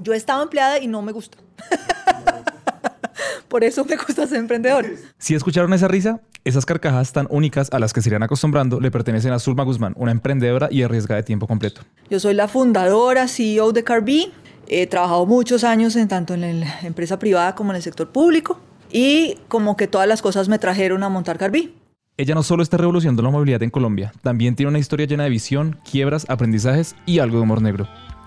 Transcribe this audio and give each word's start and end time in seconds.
Yo 0.00 0.12
he 0.12 0.16
estado 0.16 0.42
empleada 0.42 0.78
y 0.80 0.86
no 0.86 1.02
me 1.02 1.12
gusta. 1.12 1.38
Por 3.48 3.64
eso 3.64 3.84
me 3.84 3.96
gusta 3.96 4.26
ser 4.26 4.38
emprendedor. 4.38 4.86
Si 5.18 5.34
escucharon 5.34 5.72
esa 5.72 5.88
risa, 5.88 6.20
esas 6.44 6.66
carcajadas 6.66 7.12
tan 7.12 7.26
únicas 7.30 7.68
a 7.72 7.78
las 7.78 7.92
que 7.92 8.02
se 8.02 8.08
irán 8.08 8.22
acostumbrando 8.22 8.80
le 8.80 8.90
pertenecen 8.90 9.32
a 9.32 9.38
Zulma 9.38 9.64
Guzmán, 9.64 9.94
una 9.96 10.10
emprendedora 10.10 10.68
y 10.70 10.82
arriesgada 10.82 11.20
de 11.20 11.24
tiempo 11.24 11.46
completo. 11.46 11.82
Yo 12.10 12.20
soy 12.20 12.34
la 12.34 12.48
fundadora, 12.48 13.28
CEO 13.28 13.72
de 13.72 13.84
Carby. 13.84 14.32
He 14.68 14.86
trabajado 14.86 15.26
muchos 15.26 15.64
años 15.64 15.94
en 15.96 16.08
tanto 16.08 16.34
en 16.34 16.60
la 16.60 16.80
empresa 16.82 17.18
privada 17.18 17.54
como 17.54 17.70
en 17.70 17.76
el 17.76 17.82
sector 17.82 18.10
público 18.10 18.60
y 18.90 19.38
como 19.48 19.76
que 19.76 19.86
todas 19.86 20.08
las 20.08 20.22
cosas 20.22 20.48
me 20.48 20.58
trajeron 20.58 21.02
a 21.02 21.08
montar 21.08 21.38
Carby. 21.38 21.74
Ella 22.18 22.34
no 22.34 22.42
solo 22.42 22.62
está 22.62 22.78
revolucionando 22.78 23.22
la 23.22 23.30
movilidad 23.30 23.62
en 23.62 23.70
Colombia, 23.70 24.12
también 24.22 24.56
tiene 24.56 24.70
una 24.70 24.78
historia 24.78 25.06
llena 25.06 25.24
de 25.24 25.30
visión, 25.30 25.78
quiebras, 25.88 26.24
aprendizajes 26.30 26.96
y 27.04 27.18
algo 27.18 27.36
de 27.36 27.42
humor 27.42 27.60
negro. 27.60 27.86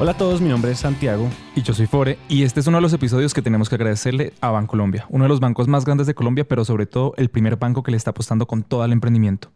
Hola 0.00 0.12
a 0.12 0.16
todos, 0.16 0.40
mi 0.40 0.48
nombre 0.48 0.70
es 0.70 0.78
Santiago. 0.78 1.28
Y 1.56 1.62
yo 1.62 1.74
soy 1.74 1.88
Fore, 1.88 2.20
y 2.28 2.44
este 2.44 2.60
es 2.60 2.68
uno 2.68 2.76
de 2.76 2.82
los 2.82 2.92
episodios 2.92 3.34
que 3.34 3.42
tenemos 3.42 3.68
que 3.68 3.74
agradecerle 3.74 4.32
a 4.40 4.52
Bancolombia, 4.52 5.06
uno 5.08 5.24
de 5.24 5.28
los 5.28 5.40
bancos 5.40 5.66
más 5.66 5.84
grandes 5.84 6.06
de 6.06 6.14
Colombia, 6.14 6.46
pero 6.46 6.64
sobre 6.64 6.86
todo 6.86 7.14
el 7.16 7.30
primer 7.30 7.56
banco 7.56 7.82
que 7.82 7.90
le 7.90 7.96
está 7.96 8.10
apostando 8.10 8.46
con 8.46 8.62
todo 8.62 8.84
el 8.84 8.92
emprendimiento. 8.92 9.50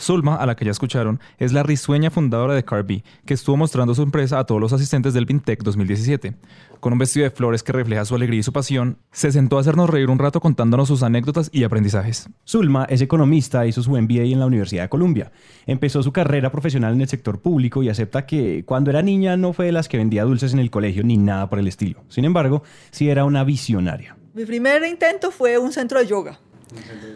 Zulma, 0.00 0.36
a 0.36 0.46
la 0.46 0.56
que 0.56 0.64
ya 0.64 0.70
escucharon, 0.70 1.20
es 1.38 1.52
la 1.52 1.62
risueña 1.62 2.10
fundadora 2.10 2.54
de 2.54 2.64
Carby, 2.64 3.02
que 3.24 3.34
estuvo 3.34 3.56
mostrando 3.56 3.94
su 3.94 4.02
empresa 4.02 4.38
a 4.38 4.44
todos 4.44 4.60
los 4.60 4.72
asistentes 4.72 5.14
del 5.14 5.26
Vintech 5.26 5.62
2017. 5.62 6.34
Con 6.80 6.92
un 6.92 6.98
vestido 6.98 7.24
de 7.24 7.30
flores 7.30 7.62
que 7.62 7.72
refleja 7.72 8.04
su 8.04 8.14
alegría 8.14 8.40
y 8.40 8.42
su 8.42 8.52
pasión, 8.52 8.98
se 9.10 9.32
sentó 9.32 9.56
a 9.56 9.60
hacernos 9.60 9.88
reír 9.88 10.10
un 10.10 10.18
rato 10.18 10.40
contándonos 10.40 10.88
sus 10.88 11.02
anécdotas 11.02 11.48
y 11.52 11.64
aprendizajes. 11.64 12.28
Zulma 12.46 12.84
es 12.88 13.00
economista, 13.00 13.66
hizo 13.66 13.82
su 13.82 13.90
MBA 13.90 14.24
en 14.24 14.40
la 14.40 14.46
Universidad 14.46 14.82
de 14.82 14.88
Columbia. 14.88 15.32
Empezó 15.66 16.02
su 16.02 16.12
carrera 16.12 16.50
profesional 16.52 16.92
en 16.92 17.00
el 17.00 17.08
sector 17.08 17.40
público 17.40 17.82
y 17.82 17.88
acepta 17.88 18.26
que 18.26 18.64
cuando 18.64 18.90
era 18.90 19.02
niña 19.02 19.36
no 19.36 19.52
fue 19.52 19.66
de 19.66 19.72
las 19.72 19.88
que 19.88 19.96
vendía 19.96 20.24
dulces 20.24 20.52
en 20.52 20.58
el 20.58 20.70
colegio 20.70 21.02
ni 21.02 21.16
nada 21.16 21.48
por 21.48 21.58
el 21.58 21.68
estilo. 21.68 22.04
Sin 22.08 22.24
embargo, 22.24 22.62
sí 22.90 23.08
era 23.08 23.24
una 23.24 23.44
visionaria. 23.44 24.16
Mi 24.34 24.44
primer 24.44 24.84
intento 24.84 25.30
fue 25.30 25.56
un 25.56 25.72
centro 25.72 25.98
de 25.98 26.06
yoga. 26.06 26.38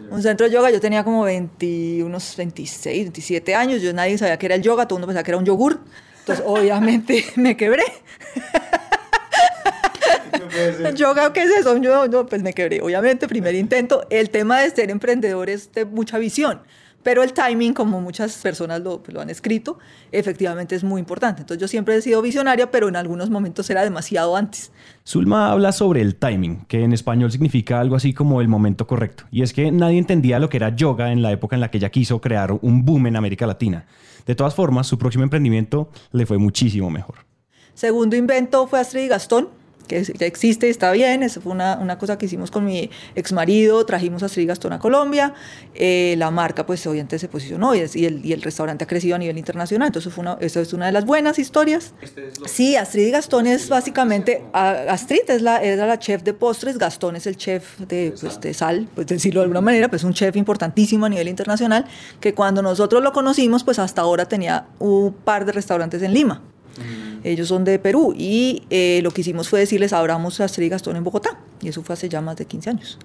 Un 0.09 0.21
centro 0.21 0.47
de 0.47 0.53
yoga, 0.53 0.71
yo 0.71 0.79
tenía 0.79 1.03
como 1.03 1.23
20, 1.23 2.03
unos 2.03 2.35
26, 2.37 3.03
27 3.03 3.55
años, 3.55 3.81
yo 3.81 3.93
nadie 3.93 4.17
sabía 4.17 4.37
que 4.37 4.45
era 4.45 4.55
el 4.55 4.61
yoga, 4.61 4.87
todo 4.87 4.97
el 4.97 5.01
mundo 5.01 5.07
pensaba 5.07 5.23
que 5.23 5.31
era 5.31 5.37
un 5.37 5.45
yogur, 5.45 5.79
entonces 6.19 6.45
obviamente 6.47 7.25
me 7.35 7.57
quebré. 7.57 7.83
yoga, 10.95 11.33
¿qué 11.33 11.43
es 11.43 11.51
eso? 11.51 11.77
Yo, 11.77 12.07
no, 12.07 12.25
pues 12.25 12.41
me 12.41 12.53
quebré. 12.53 12.81
Obviamente, 12.81 13.27
primer 13.27 13.55
intento. 13.55 14.05
El 14.09 14.29
tema 14.29 14.61
de 14.61 14.69
ser 14.69 14.89
emprendedor 14.89 15.49
es 15.49 15.71
de 15.71 15.85
mucha 15.85 16.17
visión. 16.17 16.61
Pero 17.03 17.23
el 17.23 17.33
timing, 17.33 17.73
como 17.73 17.99
muchas 18.01 18.37
personas 18.37 18.81
lo, 18.81 19.01
pues, 19.01 19.13
lo, 19.13 19.21
han 19.21 19.29
escrito, 19.29 19.79
efectivamente 20.11 20.75
es 20.75 20.83
muy 20.83 20.99
importante. 20.99 21.41
Entonces 21.41 21.61
yo 21.61 21.67
siempre 21.67 21.95
he 21.95 22.01
sido 22.01 22.21
visionaria, 22.21 22.69
pero 22.69 22.87
en 22.87 22.95
algunos 22.95 23.29
momentos 23.29 23.69
era 23.69 23.83
demasiado 23.83 24.35
antes. 24.35 24.71
Zulma 25.07 25.51
habla 25.51 25.71
sobre 25.71 26.01
el 26.01 26.15
timing, 26.15 26.65
que 26.65 26.83
en 26.83 26.93
español 26.93 27.31
significa 27.31 27.79
algo 27.79 27.95
así 27.95 28.13
como 28.13 28.41
el 28.41 28.47
momento 28.47 28.85
correcto. 28.85 29.25
Y 29.31 29.41
es 29.41 29.53
que 29.53 29.71
nadie 29.71 29.97
entendía 29.97 30.39
lo 30.39 30.49
que 30.49 30.57
era 30.57 30.75
yoga 30.75 31.11
en 31.11 31.21
la 31.21 31.31
época 31.31 31.55
en 31.55 31.61
la 31.61 31.71
que 31.71 31.77
ella 31.77 31.89
quiso 31.89 32.21
crear 32.21 32.51
un 32.61 32.85
boom 32.85 33.07
en 33.07 33.15
América 33.15 33.47
Latina. 33.47 33.85
De 34.25 34.35
todas 34.35 34.53
formas, 34.53 34.87
su 34.87 34.97
próximo 34.97 35.23
emprendimiento 35.23 35.89
le 36.11 36.25
fue 36.25 36.37
muchísimo 36.37 36.89
mejor. 36.89 37.15
Segundo 37.73 38.15
invento 38.15 38.67
fue 38.67 38.79
Astrid 38.79 39.05
y 39.05 39.07
Gastón 39.07 39.60
que 39.91 40.25
existe 40.25 40.67
y 40.67 40.69
está 40.69 40.91
bien. 40.91 41.23
Esa 41.23 41.41
fue 41.41 41.51
una, 41.51 41.77
una, 41.77 41.97
cosa 41.97 42.17
que 42.17 42.25
hicimos 42.25 42.49
con 42.49 42.63
mi 42.63 42.89
ex 43.15 43.33
marido. 43.33 43.85
Trajimos 43.85 44.23
a 44.23 44.27
Astrid 44.27 44.47
Gastón 44.47 44.73
a 44.73 44.79
Colombia. 44.79 45.33
Eh, 45.73 46.15
la 46.17 46.31
marca, 46.31 46.65
pues, 46.65 46.85
obviamente 46.87 47.19
se 47.19 47.27
posicionó 47.27 47.75
y, 47.75 47.79
y, 47.93 48.05
el, 48.05 48.25
y, 48.25 48.33
el, 48.33 48.41
restaurante 48.41 48.85
ha 48.85 48.87
crecido 48.87 49.15
a 49.15 49.19
nivel 49.19 49.37
internacional. 49.37 49.87
Entonces, 49.87 50.13
fue 50.13 50.21
una, 50.21 50.37
eso 50.39 50.61
es 50.61 50.71
una 50.73 50.85
de 50.85 50.93
las 50.93 51.05
buenas 51.05 51.39
historias. 51.39 51.93
Este 52.01 52.29
es 52.29 52.39
lo... 52.39 52.47
Sí, 52.47 52.75
Astrid 52.75 53.11
Gastón 53.11 53.47
es 53.47 53.67
básicamente. 53.67 54.43
Astrid 54.53 55.29
es 55.29 55.41
la, 55.41 55.61
era 55.61 55.85
la 55.85 55.99
chef 55.99 56.23
de 56.23 56.33
postres. 56.33 56.77
Gastón 56.77 57.15
es 57.17 57.27
el 57.27 57.35
chef 57.35 57.79
de, 57.79 58.13
pues, 58.19 58.39
de 58.39 58.53
sal, 58.53 58.87
pues 58.95 59.07
decirlo 59.07 59.41
de 59.41 59.45
alguna 59.45 59.61
manera, 59.61 59.89
pues 59.89 60.03
un 60.03 60.13
chef 60.13 60.35
importantísimo 60.37 61.05
a 61.05 61.09
nivel 61.09 61.27
internacional. 61.27 61.85
Que 62.19 62.33
cuando 62.33 62.61
nosotros 62.61 63.03
lo 63.03 63.11
conocimos, 63.11 63.63
pues 63.63 63.79
hasta 63.79 64.01
ahora 64.01 64.25
tenía 64.25 64.67
un 64.79 65.13
par 65.13 65.45
de 65.45 65.51
restaurantes 65.51 66.01
en 66.01 66.13
Lima. 66.13 66.41
Ellos 67.23 67.47
son 67.47 67.63
de 67.63 67.79
Perú 67.79 68.13
y 68.17 68.63
eh, 68.69 68.99
lo 69.03 69.11
que 69.11 69.21
hicimos 69.21 69.49
fue 69.49 69.59
decirles 69.59 69.93
abramos 69.93 70.39
Astrid 70.39 70.65
y 70.65 70.69
Gastón 70.69 70.95
en 70.95 71.03
Bogotá. 71.03 71.39
Y 71.61 71.69
eso 71.69 71.83
fue 71.83 71.93
hace 71.93 72.09
ya 72.09 72.21
más 72.21 72.35
de 72.37 72.45
15 72.45 72.69
años. 72.69 72.99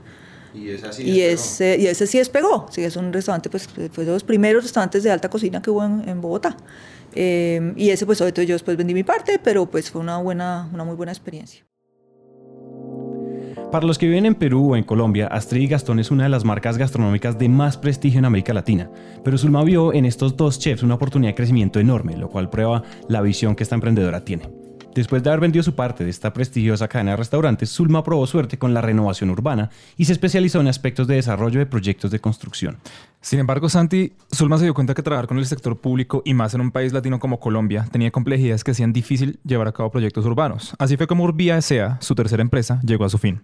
Y, 0.54 0.70
ese 0.70 0.92
sí 0.92 1.02
y, 1.02 1.20
ese, 1.20 1.76
y 1.78 1.86
ese 1.86 2.06
sí 2.06 2.18
despegó. 2.18 2.66
Sí, 2.70 2.82
es 2.82 2.96
un 2.96 3.12
restaurante, 3.12 3.50
pues 3.50 3.68
fue 3.92 4.04
de 4.04 4.12
los 4.12 4.24
primeros 4.24 4.62
restaurantes 4.62 5.02
de 5.02 5.10
alta 5.10 5.28
cocina 5.28 5.60
que 5.60 5.70
hubo 5.70 5.84
en, 5.84 6.08
en 6.08 6.20
Bogotá. 6.20 6.56
Eh, 7.14 7.72
y 7.76 7.90
ese, 7.90 8.06
pues, 8.06 8.18
yo 8.18 8.30
después 8.32 8.76
vendí 8.76 8.94
mi 8.94 9.02
parte, 9.02 9.40
pero 9.42 9.66
pues 9.66 9.90
fue 9.90 10.00
una, 10.00 10.18
buena, 10.18 10.68
una 10.72 10.84
muy 10.84 10.94
buena 10.94 11.12
experiencia. 11.12 11.64
Para 13.72 13.86
los 13.86 13.98
que 13.98 14.06
viven 14.06 14.26
en 14.26 14.34
Perú 14.34 14.72
o 14.72 14.76
en 14.76 14.84
Colombia, 14.84 15.26
Astrid 15.26 15.62
y 15.62 15.66
Gastón 15.66 15.98
es 15.98 16.10
una 16.10 16.24
de 16.24 16.28
las 16.28 16.44
marcas 16.44 16.78
gastronómicas 16.78 17.38
de 17.38 17.48
más 17.48 17.76
prestigio 17.76 18.18
en 18.18 18.24
América 18.24 18.54
Latina. 18.54 18.90
Pero 19.24 19.38
Zulma 19.38 19.64
vio 19.64 19.92
en 19.92 20.04
estos 20.04 20.36
dos 20.36 20.58
chefs 20.58 20.82
una 20.82 20.94
oportunidad 20.94 21.30
de 21.32 21.36
crecimiento 21.36 21.80
enorme, 21.80 22.16
lo 22.16 22.28
cual 22.28 22.50
prueba 22.50 22.82
la 23.08 23.22
visión 23.22 23.56
que 23.56 23.64
esta 23.64 23.74
emprendedora 23.74 24.24
tiene. 24.24 24.65
Después 24.96 25.22
de 25.22 25.28
haber 25.28 25.40
vendido 25.40 25.62
su 25.62 25.74
parte 25.74 26.04
de 26.04 26.10
esta 26.10 26.32
prestigiosa 26.32 26.88
cadena 26.88 27.10
de 27.10 27.18
restaurantes, 27.18 27.68
Zulma 27.70 28.02
probó 28.02 28.26
suerte 28.26 28.58
con 28.58 28.72
la 28.72 28.80
renovación 28.80 29.28
urbana 29.28 29.68
y 29.98 30.06
se 30.06 30.14
especializó 30.14 30.62
en 30.62 30.68
aspectos 30.68 31.06
de 31.06 31.16
desarrollo 31.16 31.58
de 31.58 31.66
proyectos 31.66 32.10
de 32.10 32.18
construcción. 32.18 32.78
Sin 33.20 33.38
embargo, 33.38 33.68
Santi, 33.68 34.14
Zulma 34.34 34.56
se 34.56 34.64
dio 34.64 34.72
cuenta 34.72 34.94
que 34.94 35.02
trabajar 35.02 35.26
con 35.26 35.36
el 35.36 35.44
sector 35.44 35.76
público 35.78 36.22
y 36.24 36.32
más 36.32 36.54
en 36.54 36.62
un 36.62 36.70
país 36.70 36.94
latino 36.94 37.20
como 37.20 37.40
Colombia 37.40 37.86
tenía 37.92 38.10
complejidades 38.10 38.64
que 38.64 38.70
hacían 38.70 38.94
difícil 38.94 39.38
llevar 39.44 39.68
a 39.68 39.72
cabo 39.72 39.90
proyectos 39.90 40.24
urbanos. 40.24 40.74
Así 40.78 40.96
fue 40.96 41.06
como 41.06 41.24
Urbia 41.24 41.58
S.A., 41.58 41.98
su 42.00 42.14
tercera 42.14 42.40
empresa, 42.40 42.80
llegó 42.82 43.04
a 43.04 43.10
su 43.10 43.18
fin. 43.18 43.42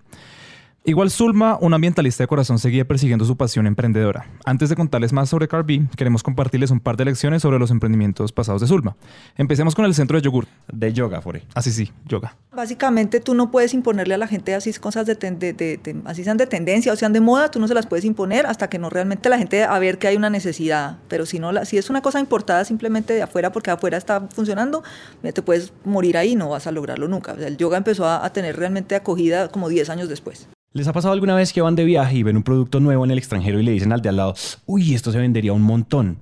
Igual 0.84 1.12
Zulma, 1.12 1.58
un 1.60 1.74
ambientalista 1.74 2.24
de 2.24 2.26
corazón, 2.26 2.58
seguía 2.58 2.84
persiguiendo 2.84 3.24
su 3.24 3.36
pasión 3.36 3.68
emprendedora. 3.68 4.26
Antes 4.44 4.68
de 4.68 4.74
contarles 4.74 5.12
más 5.12 5.28
sobre 5.28 5.46
Carby, 5.46 5.86
queremos 5.96 6.24
compartirles 6.24 6.72
un 6.72 6.80
par 6.80 6.96
de 6.96 7.04
lecciones 7.04 7.40
sobre 7.40 7.60
los 7.60 7.70
emprendimientos 7.70 8.32
pasados 8.32 8.62
de 8.62 8.66
Zulma. 8.66 8.96
Empecemos 9.36 9.76
con 9.76 9.84
el 9.84 9.94
centro 9.94 10.16
de 10.16 10.22
yogur. 10.22 10.48
De 10.72 10.92
yoga, 10.92 11.20
Fore. 11.20 11.44
Así 11.54 11.70
sí, 11.70 11.92
yoga. 12.04 12.34
Básicamente 12.50 13.20
tú 13.20 13.34
no 13.34 13.52
puedes 13.52 13.74
imponerle 13.74 14.14
a 14.14 14.18
la 14.18 14.26
gente 14.26 14.56
así 14.56 14.72
cosas 14.72 15.06
de, 15.06 15.14
de, 15.14 15.30
de, 15.30 15.52
de, 15.52 16.02
así 16.04 16.24
sean 16.24 16.36
de 16.36 16.48
tendencia 16.48 16.92
o 16.92 16.96
sean 16.96 17.12
de 17.12 17.20
moda, 17.20 17.48
tú 17.48 17.60
no 17.60 17.68
se 17.68 17.74
las 17.74 17.86
puedes 17.86 18.04
imponer 18.04 18.46
hasta 18.46 18.68
que 18.68 18.80
no 18.80 18.90
realmente 18.90 19.28
la 19.28 19.38
gente 19.38 19.62
a 19.62 19.78
ver 19.78 19.98
que 19.98 20.08
hay 20.08 20.16
una 20.16 20.30
necesidad. 20.30 20.98
Pero 21.06 21.26
si 21.26 21.38
no, 21.38 21.52
la, 21.52 21.64
si 21.64 21.78
es 21.78 21.90
una 21.90 22.02
cosa 22.02 22.18
importada 22.18 22.64
simplemente 22.64 23.14
de 23.14 23.22
afuera 23.22 23.52
porque 23.52 23.70
afuera 23.70 23.98
está 23.98 24.26
funcionando, 24.34 24.82
te 25.22 25.42
puedes 25.42 25.72
morir 25.84 26.16
ahí 26.16 26.32
y 26.32 26.34
no 26.34 26.48
vas 26.48 26.66
a 26.66 26.72
lograrlo 26.72 27.06
nunca. 27.06 27.34
O 27.34 27.36
sea, 27.36 27.46
el 27.46 27.56
yoga 27.56 27.76
empezó 27.76 28.04
a, 28.04 28.26
a 28.26 28.32
tener 28.32 28.56
realmente 28.56 28.96
acogida 28.96 29.46
como 29.46 29.68
10 29.68 29.88
años 29.88 30.08
después. 30.08 30.48
¿Les 30.74 30.88
ha 30.88 30.94
pasado 30.94 31.12
alguna 31.12 31.34
vez 31.34 31.52
que 31.52 31.60
van 31.60 31.76
de 31.76 31.84
viaje 31.84 32.16
y 32.16 32.22
ven 32.22 32.38
un 32.38 32.42
producto 32.42 32.80
nuevo 32.80 33.04
en 33.04 33.10
el 33.10 33.18
extranjero 33.18 33.60
y 33.60 33.62
le 33.62 33.72
dicen 33.72 33.92
al 33.92 34.00
de 34.00 34.08
al 34.08 34.16
lado, 34.16 34.34
uy, 34.64 34.94
esto 34.94 35.12
se 35.12 35.18
vendería 35.18 35.52
un 35.52 35.60
montón? 35.60 36.20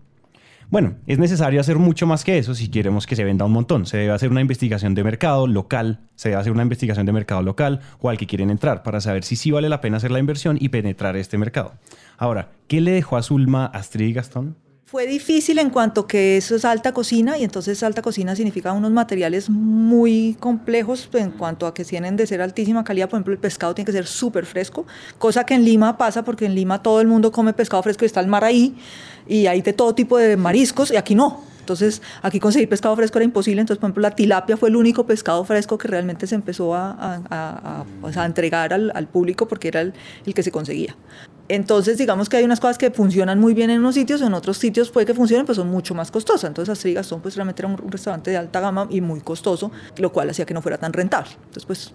Bueno, 0.70 0.96
es 1.06 1.20
necesario 1.20 1.60
hacer 1.60 1.78
mucho 1.78 2.04
más 2.08 2.24
que 2.24 2.36
eso 2.36 2.52
si 2.52 2.68
queremos 2.68 3.06
que 3.06 3.14
se 3.14 3.22
venda 3.22 3.44
un 3.44 3.52
montón. 3.52 3.86
Se 3.86 3.96
debe 3.96 4.12
hacer 4.12 4.28
una 4.28 4.40
investigación 4.40 4.96
de 4.96 5.04
mercado 5.04 5.46
local, 5.46 6.00
se 6.16 6.30
debe 6.30 6.40
hacer 6.40 6.50
una 6.50 6.62
investigación 6.62 7.06
de 7.06 7.12
mercado 7.12 7.42
local 7.42 7.80
o 8.00 8.10
al 8.10 8.18
que 8.18 8.26
quieren 8.26 8.50
entrar 8.50 8.82
para 8.82 9.00
saber 9.00 9.22
si 9.22 9.36
sí 9.36 9.52
vale 9.52 9.68
la 9.68 9.80
pena 9.80 9.98
hacer 9.98 10.10
la 10.10 10.18
inversión 10.18 10.58
y 10.60 10.70
penetrar 10.70 11.16
este 11.16 11.38
mercado. 11.38 11.74
Ahora, 12.18 12.48
¿qué 12.66 12.80
le 12.80 12.90
dejó 12.90 13.16
a 13.16 13.22
Zulma, 13.22 13.66
Astrid 13.66 14.08
y 14.08 14.12
Gastón? 14.14 14.56
Fue 14.90 15.06
difícil 15.06 15.60
en 15.60 15.70
cuanto 15.70 16.08
que 16.08 16.36
eso 16.36 16.56
es 16.56 16.64
alta 16.64 16.90
cocina 16.90 17.38
y 17.38 17.44
entonces 17.44 17.80
alta 17.84 18.02
cocina 18.02 18.34
significa 18.34 18.72
unos 18.72 18.90
materiales 18.90 19.48
muy 19.48 20.36
complejos 20.40 21.08
en 21.12 21.30
cuanto 21.30 21.68
a 21.68 21.72
que 21.72 21.84
tienen 21.84 22.16
de 22.16 22.26
ser 22.26 22.42
altísima 22.42 22.82
calidad. 22.82 23.08
Por 23.08 23.18
ejemplo, 23.18 23.32
el 23.32 23.38
pescado 23.38 23.72
tiene 23.72 23.86
que 23.86 23.92
ser 23.92 24.08
súper 24.08 24.46
fresco, 24.46 24.86
cosa 25.16 25.44
que 25.44 25.54
en 25.54 25.64
Lima 25.64 25.96
pasa 25.96 26.24
porque 26.24 26.44
en 26.44 26.56
Lima 26.56 26.82
todo 26.82 27.00
el 27.00 27.06
mundo 27.06 27.30
come 27.30 27.52
pescado 27.52 27.84
fresco 27.84 28.04
y 28.04 28.06
está 28.06 28.18
el 28.18 28.26
mar 28.26 28.42
ahí 28.42 28.74
y 29.28 29.46
hay 29.46 29.62
de 29.62 29.72
todo 29.72 29.94
tipo 29.94 30.18
de 30.18 30.36
mariscos 30.36 30.90
y 30.90 30.96
aquí 30.96 31.14
no. 31.14 31.40
Entonces, 31.60 32.02
aquí 32.22 32.40
conseguir 32.40 32.68
pescado 32.68 32.96
fresco 32.96 33.18
era 33.18 33.24
imposible. 33.24 33.60
Entonces, 33.60 33.78
por 33.78 33.86
ejemplo, 33.86 34.02
la 34.02 34.10
tilapia 34.10 34.56
fue 34.56 34.70
el 34.70 34.74
único 34.74 35.06
pescado 35.06 35.44
fresco 35.44 35.78
que 35.78 35.86
realmente 35.86 36.26
se 36.26 36.34
empezó 36.34 36.74
a, 36.74 36.90
a, 36.90 37.20
a, 37.30 37.84
pues, 38.00 38.16
a 38.16 38.26
entregar 38.26 38.72
al, 38.72 38.90
al, 38.92 39.06
público 39.06 39.46
porque 39.46 39.68
era 39.68 39.82
el, 39.82 39.94
el, 40.26 40.34
que 40.34 40.42
se 40.42 40.50
conseguía. 40.50 40.96
Entonces, 41.52 41.98
digamos 41.98 42.28
que 42.28 42.36
hay 42.36 42.44
unas 42.44 42.60
cosas 42.60 42.78
que 42.78 42.90
funcionan 42.90 43.38
muy 43.38 43.54
bien 43.54 43.70
en 43.70 43.80
unos 43.80 43.94
sitios, 43.94 44.22
en 44.22 44.34
otros 44.34 44.56
sitios 44.56 44.90
puede 44.90 45.06
que 45.06 45.14
funcionen, 45.14 45.46
pero 45.46 45.56
son 45.56 45.68
mucho 45.68 45.94
más 45.94 46.10
costosas. 46.10 46.48
Entonces, 46.48 46.72
Astrid 46.72 46.94
Gastón, 46.94 47.20
pues 47.20 47.34
realmente 47.36 47.62
era 47.62 47.68
un, 47.68 47.80
un 47.82 47.90
restaurante 47.90 48.30
de 48.30 48.36
alta 48.36 48.60
gama 48.60 48.86
y 48.90 49.00
muy 49.00 49.20
costoso, 49.20 49.70
lo 49.96 50.12
cual 50.12 50.30
hacía 50.30 50.46
que 50.46 50.54
no 50.54 50.62
fuera 50.62 50.78
tan 50.78 50.92
rentable. 50.92 51.30
Entonces, 51.34 51.66
pues 51.66 51.92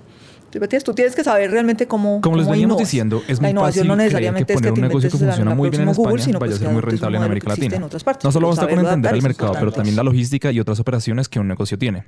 Tú 0.83 0.93
tienes 0.93 1.15
que 1.15 1.23
saber 1.23 1.51
realmente 1.51 1.85
cómo. 1.87 2.21
Como 2.21 2.37
les 2.37 2.45
cómo 2.45 2.53
veníamos 2.53 2.75
innovas. 2.75 2.87
diciendo, 2.87 3.21
es 3.27 3.37
La 3.37 3.41
muy 3.41 3.51
innovación 3.51 3.73
fácil 3.73 3.87
no 3.89 3.95
necesariamente 3.97 4.45
que 4.45 4.53
es 4.53 4.61
que 4.61 4.69
poner 4.69 4.83
un 4.83 4.87
negocio 4.87 5.09
que 5.09 5.17
funciona 5.17 5.55
muy 5.55 5.69
bien 5.69 5.81
en 5.81 5.87
próxima 5.87 6.03
Google, 6.03 6.21
España 6.21 6.25
sino 6.25 6.39
vaya 6.39 6.49
pues 6.49 6.55
a 6.55 6.59
ser 6.59 6.67
que 6.67 6.73
muy 6.73 6.81
rentable 6.81 7.17
en 7.17 7.23
América 7.23 7.49
Latina. 7.49 7.75
en 7.75 7.83
otras 7.83 8.03
partes, 8.03 8.23
no 8.23 8.31
solo 8.31 8.47
basta 8.47 8.67
con 8.67 8.79
entender 8.79 9.15
el 9.15 9.21
mercado, 9.21 9.53
pero 9.59 9.71
también 9.71 9.95
la 9.95 10.03
logística 10.03 10.51
y 10.51 10.59
otras 10.59 10.79
operaciones 10.79 11.27
que 11.27 11.39
un 11.39 11.47
negocio 11.47 11.77
tiene. 11.77 12.05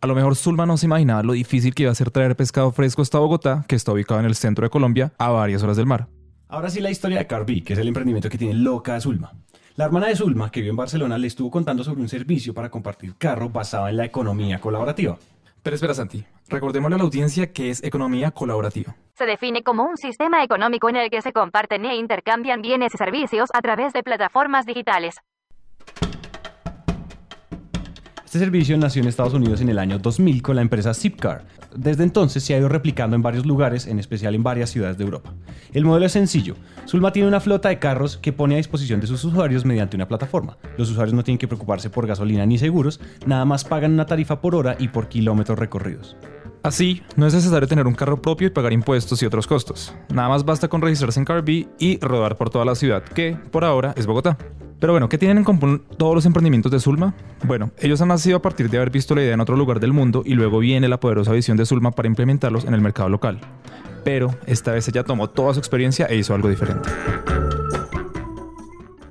A 0.00 0.06
lo 0.06 0.14
mejor 0.14 0.36
Zulma 0.36 0.66
no 0.66 0.76
se 0.76 0.86
imaginaba 0.86 1.22
lo 1.22 1.32
difícil 1.32 1.74
que 1.74 1.84
iba 1.84 1.92
a 1.92 1.94
ser 1.94 2.10
traer 2.10 2.36
pescado 2.36 2.70
fresco 2.72 3.02
hasta 3.02 3.18
Bogotá, 3.18 3.64
que 3.66 3.74
está 3.74 3.92
ubicado 3.92 4.20
en 4.20 4.26
el 4.26 4.34
centro 4.34 4.64
de 4.64 4.70
Colombia, 4.70 5.12
a 5.18 5.30
varias 5.30 5.62
horas 5.62 5.76
del 5.76 5.86
mar. 5.86 6.08
Ahora 6.54 6.70
sí 6.70 6.80
la 6.80 6.92
historia 6.92 7.18
de 7.18 7.26
Carby, 7.26 7.62
que 7.62 7.72
es 7.72 7.80
el 7.80 7.88
emprendimiento 7.88 8.28
que 8.28 8.38
tiene 8.38 8.54
loca 8.54 8.94
a 8.94 9.00
Zulma. 9.00 9.32
La 9.74 9.86
hermana 9.86 10.06
de 10.06 10.14
Zulma, 10.14 10.52
que 10.52 10.60
vive 10.60 10.70
en 10.70 10.76
Barcelona, 10.76 11.18
le 11.18 11.26
estuvo 11.26 11.50
contando 11.50 11.82
sobre 11.82 12.00
un 12.00 12.08
servicio 12.08 12.54
para 12.54 12.70
compartir 12.70 13.16
carro 13.18 13.48
basado 13.48 13.88
en 13.88 13.96
la 13.96 14.04
economía 14.04 14.60
colaborativa. 14.60 15.18
Pero 15.64 15.74
espera, 15.74 15.94
Santi. 15.94 16.24
Recordémosle 16.48 16.94
a 16.94 16.98
la 16.98 17.02
audiencia 17.02 17.52
que 17.52 17.70
es 17.70 17.82
economía 17.82 18.30
colaborativa. 18.30 18.94
Se 19.14 19.26
define 19.26 19.64
como 19.64 19.82
un 19.82 19.96
sistema 19.96 20.44
económico 20.44 20.88
en 20.88 20.94
el 20.94 21.10
que 21.10 21.22
se 21.22 21.32
comparten 21.32 21.86
e 21.86 21.96
intercambian 21.96 22.62
bienes 22.62 22.94
y 22.94 22.98
servicios 22.98 23.50
a 23.52 23.60
través 23.60 23.92
de 23.92 24.04
plataformas 24.04 24.64
digitales. 24.64 25.16
Este 28.34 28.46
servicio 28.46 28.76
nació 28.76 29.00
en 29.00 29.06
Estados 29.06 29.32
Unidos 29.32 29.60
en 29.60 29.68
el 29.68 29.78
año 29.78 30.00
2000 30.00 30.42
con 30.42 30.56
la 30.56 30.62
empresa 30.62 30.92
Zipcar. 30.92 31.46
Desde 31.72 32.02
entonces 32.02 32.42
se 32.42 32.52
ha 32.52 32.58
ido 32.58 32.68
replicando 32.68 33.14
en 33.14 33.22
varios 33.22 33.46
lugares, 33.46 33.86
en 33.86 34.00
especial 34.00 34.34
en 34.34 34.42
varias 34.42 34.70
ciudades 34.70 34.98
de 34.98 35.04
Europa. 35.04 35.32
El 35.72 35.84
modelo 35.84 36.06
es 36.06 36.10
sencillo. 36.10 36.56
Zulma 36.84 37.12
tiene 37.12 37.28
una 37.28 37.38
flota 37.38 37.68
de 37.68 37.78
carros 37.78 38.16
que 38.16 38.32
pone 38.32 38.56
a 38.56 38.56
disposición 38.56 39.00
de 39.00 39.06
sus 39.06 39.22
usuarios 39.22 39.64
mediante 39.64 39.94
una 39.94 40.08
plataforma. 40.08 40.58
Los 40.76 40.90
usuarios 40.90 41.14
no 41.14 41.22
tienen 41.22 41.38
que 41.38 41.46
preocuparse 41.46 41.90
por 41.90 42.08
gasolina 42.08 42.44
ni 42.44 42.58
seguros, 42.58 42.98
nada 43.24 43.44
más 43.44 43.62
pagan 43.62 43.92
una 43.92 44.04
tarifa 44.04 44.40
por 44.40 44.56
hora 44.56 44.74
y 44.80 44.88
por 44.88 45.08
kilómetros 45.08 45.56
recorridos. 45.56 46.16
Así, 46.64 47.02
no 47.14 47.28
es 47.28 47.34
necesario 47.34 47.68
tener 47.68 47.86
un 47.86 47.94
carro 47.94 48.20
propio 48.20 48.48
y 48.48 48.50
pagar 48.50 48.72
impuestos 48.72 49.22
y 49.22 49.26
otros 49.26 49.46
costos. 49.46 49.94
Nada 50.12 50.28
más 50.28 50.44
basta 50.44 50.66
con 50.66 50.82
registrarse 50.82 51.20
en 51.20 51.24
Carby 51.24 51.68
y 51.78 52.00
rodar 52.00 52.36
por 52.36 52.50
toda 52.50 52.64
la 52.64 52.74
ciudad, 52.74 53.04
que, 53.04 53.36
por 53.52 53.64
ahora, 53.64 53.94
es 53.96 54.06
Bogotá. 54.06 54.36
Pero 54.80 54.92
bueno, 54.92 55.08
¿qué 55.08 55.18
tienen 55.18 55.38
en 55.38 55.44
común 55.44 55.82
todos 55.96 56.14
los 56.14 56.26
emprendimientos 56.26 56.70
de 56.70 56.80
Zulma? 56.80 57.14
Bueno, 57.44 57.70
ellos 57.78 58.00
han 58.00 58.08
nacido 58.08 58.36
a 58.36 58.42
partir 58.42 58.68
de 58.68 58.76
haber 58.76 58.90
visto 58.90 59.14
la 59.14 59.22
idea 59.22 59.34
en 59.34 59.40
otro 59.40 59.56
lugar 59.56 59.80
del 59.80 59.92
mundo 59.92 60.22
y 60.24 60.34
luego 60.34 60.58
viene 60.58 60.88
la 60.88 61.00
poderosa 61.00 61.32
visión 61.32 61.56
de 61.56 61.66
Zulma 61.66 61.92
para 61.92 62.08
implementarlos 62.08 62.64
en 62.64 62.74
el 62.74 62.80
mercado 62.80 63.08
local. 63.08 63.40
Pero 64.04 64.34
esta 64.46 64.72
vez 64.72 64.86
ella 64.88 65.04
tomó 65.04 65.30
toda 65.30 65.54
su 65.54 65.60
experiencia 65.60 66.06
e 66.06 66.16
hizo 66.16 66.34
algo 66.34 66.48
diferente. 66.48 66.90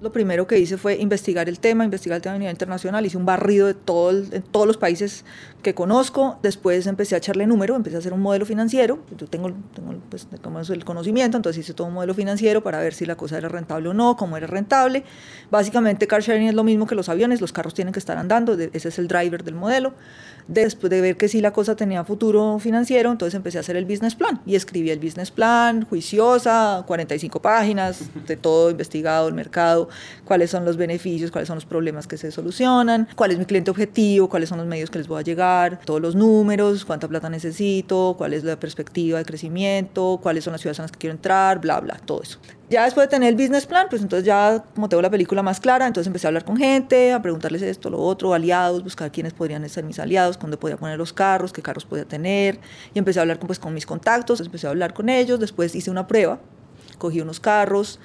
Lo 0.03 0.11
primero 0.11 0.45
que 0.47 0.59
hice 0.59 0.75
fue 0.75 0.97
investigar 0.97 1.47
el 1.47 1.61
tema, 1.61 1.85
investigar 1.85 2.17
el 2.17 2.21
tema 2.21 2.35
a 2.35 2.38
nivel 2.38 2.51
internacional, 2.51 3.05
hice 3.05 3.15
un 3.15 3.25
barrido 3.25 3.67
de 3.67 3.73
todo 3.73 4.09
el- 4.09 4.44
todos 4.51 4.67
los 4.67 4.75
países 4.75 5.23
que 5.61 5.73
conozco, 5.73 6.39
después 6.44 6.85
empecé 6.88 7.15
a 7.15 7.19
echarle 7.19 7.47
número, 7.47 7.73
empecé 7.73 7.95
a 7.95 8.00
hacer 8.00 8.11
un 8.11 8.19
modelo 8.19 8.45
financiero, 8.45 9.00
yo 9.17 9.27
tengo, 9.27 9.53
tengo 9.73 9.95
pues, 10.09 10.27
el 10.71 10.83
conocimiento, 10.83 11.38
entonces 11.38 11.63
hice 11.63 11.73
todo 11.73 11.88
un 11.88 11.94
modelo 11.94 12.13
financiero 12.13 12.61
para 12.61 12.79
ver 12.79 12.94
si 12.94 13.05
la 13.05 13.15
cosa 13.15 13.38
era 13.38 13.47
rentable 13.47 13.88
o 13.88 13.94
no, 13.94 14.17
cómo 14.17 14.35
era 14.35 14.45
rentable. 14.45 15.05
Básicamente 15.50 16.06
car 16.06 16.21
sharing 16.21 16.49
es 16.49 16.53
lo 16.53 16.65
mismo 16.65 16.85
que 16.85 16.95
los 16.95 17.07
aviones, 17.07 17.39
los 17.39 17.53
carros 17.53 17.73
tienen 17.73 17.94
que 17.94 17.99
estar 17.99 18.17
andando, 18.17 18.57
ese 18.59 18.89
es 18.89 18.99
el 18.99 19.07
driver 19.07 19.45
del 19.45 19.56
modelo. 19.56 19.94
Después 20.48 20.90
de 20.90 21.01
ver 21.01 21.18
que 21.18 21.28
sí 21.28 21.42
la 21.42 21.51
cosa 21.51 21.75
tenía 21.75 22.04
futuro 22.04 22.60
financiero, 22.60 23.12
entonces 23.12 23.36
empecé 23.36 23.57
a 23.57 23.62
hacer 23.62 23.75
el 23.75 23.86
business 23.86 24.16
plan 24.16 24.42
y 24.45 24.56
escribí 24.56 24.90
el 24.90 25.00
business 25.00 25.31
plan, 25.31 25.86
juiciosa, 25.86 26.84
45 26.86 27.42
páginas, 27.42 28.01
de 28.28 28.36
todo 28.36 28.69
investigado, 28.69 29.28
el 29.28 29.34
mercado, 29.34 29.90
cuáles 30.25 30.51
son 30.51 30.66
los 30.66 30.78
beneficios, 30.78 31.31
cuáles 31.31 31.48
son 31.48 31.56
los 31.56 31.66
problemas 31.66 32.07
que 32.07 32.18
se 32.18 32.31
solucionan, 32.31 33.07
cuál 33.16 33.31
es 33.31 33.38
mi 33.38 33.45
cliente 33.45 33.72
objetivo, 33.72 34.30
cuáles 34.30 34.50
son 34.50 34.57
los 34.57 34.68
medios 34.68 34.90
que 34.90 34.98
les 34.98 35.07
voy 35.07 35.19
a 35.19 35.24
llegar, 35.24 35.80
todos 35.86 36.01
los 36.01 36.16
números, 36.16 36.86
cuánta 36.86 37.07
plata 37.07 37.30
necesito, 37.30 38.16
cuál 38.18 38.34
es 38.34 38.44
la 38.44 38.60
perspectiva 38.60 39.18
de 39.18 39.25
crecimiento, 39.25 40.19
cuáles 40.22 40.44
son 40.44 40.51
las 40.54 40.62
ciudades 40.62 40.80
en 40.80 40.84
las 40.84 40.92
que 40.92 41.00
quiero 41.00 41.16
entrar, 41.16 41.60
bla, 41.60 41.80
bla, 41.80 41.98
todo 42.06 42.22
eso. 42.22 42.40
Ya 42.73 42.85
después 42.85 43.05
de 43.05 43.11
tener 43.11 43.29
el 43.29 43.35
business 43.35 43.67
plan, 43.67 43.85
pues 43.87 44.01
entonces 44.01 44.25
ya 44.25 44.63
como 44.73 44.89
tengo 44.89 44.99
la 45.03 45.11
película 45.11 45.43
más 45.43 45.59
clara, 45.59 45.85
entonces 45.85 46.07
empecé 46.07 46.25
a 46.25 46.29
hablar 46.29 46.43
con 46.43 46.57
gente, 46.57 47.13
a 47.13 47.21
preguntarles 47.21 47.61
esto, 47.61 47.91
lo 47.91 47.99
otro, 47.99 48.33
aliados, 48.33 48.83
buscar 48.83 49.11
quiénes 49.11 49.31
podrían 49.31 49.69
ser 49.69 49.83
mis 49.83 49.99
aliados, 49.99 50.39
dónde 50.39 50.57
podía 50.57 50.75
poner 50.75 50.97
los 50.97 51.13
carros, 51.13 51.53
qué 51.53 51.61
carros 51.61 51.85
podía 51.85 52.05
tener, 52.05 52.59
y 52.95 52.97
empecé 52.97 53.19
a 53.19 53.21
hablar 53.21 53.37
con, 53.37 53.45
pues, 53.45 53.59
con 53.59 53.75
mis 53.75 53.85
contactos, 53.85 54.41
empecé 54.41 54.65
a 54.65 54.71
hablar 54.71 54.95
con 54.95 55.09
ellos, 55.09 55.39
después 55.39 55.75
hice 55.75 55.91
una 55.91 56.07
prueba, 56.07 56.39
cogí 56.97 57.21
unos 57.21 57.39
carros, 57.39 57.99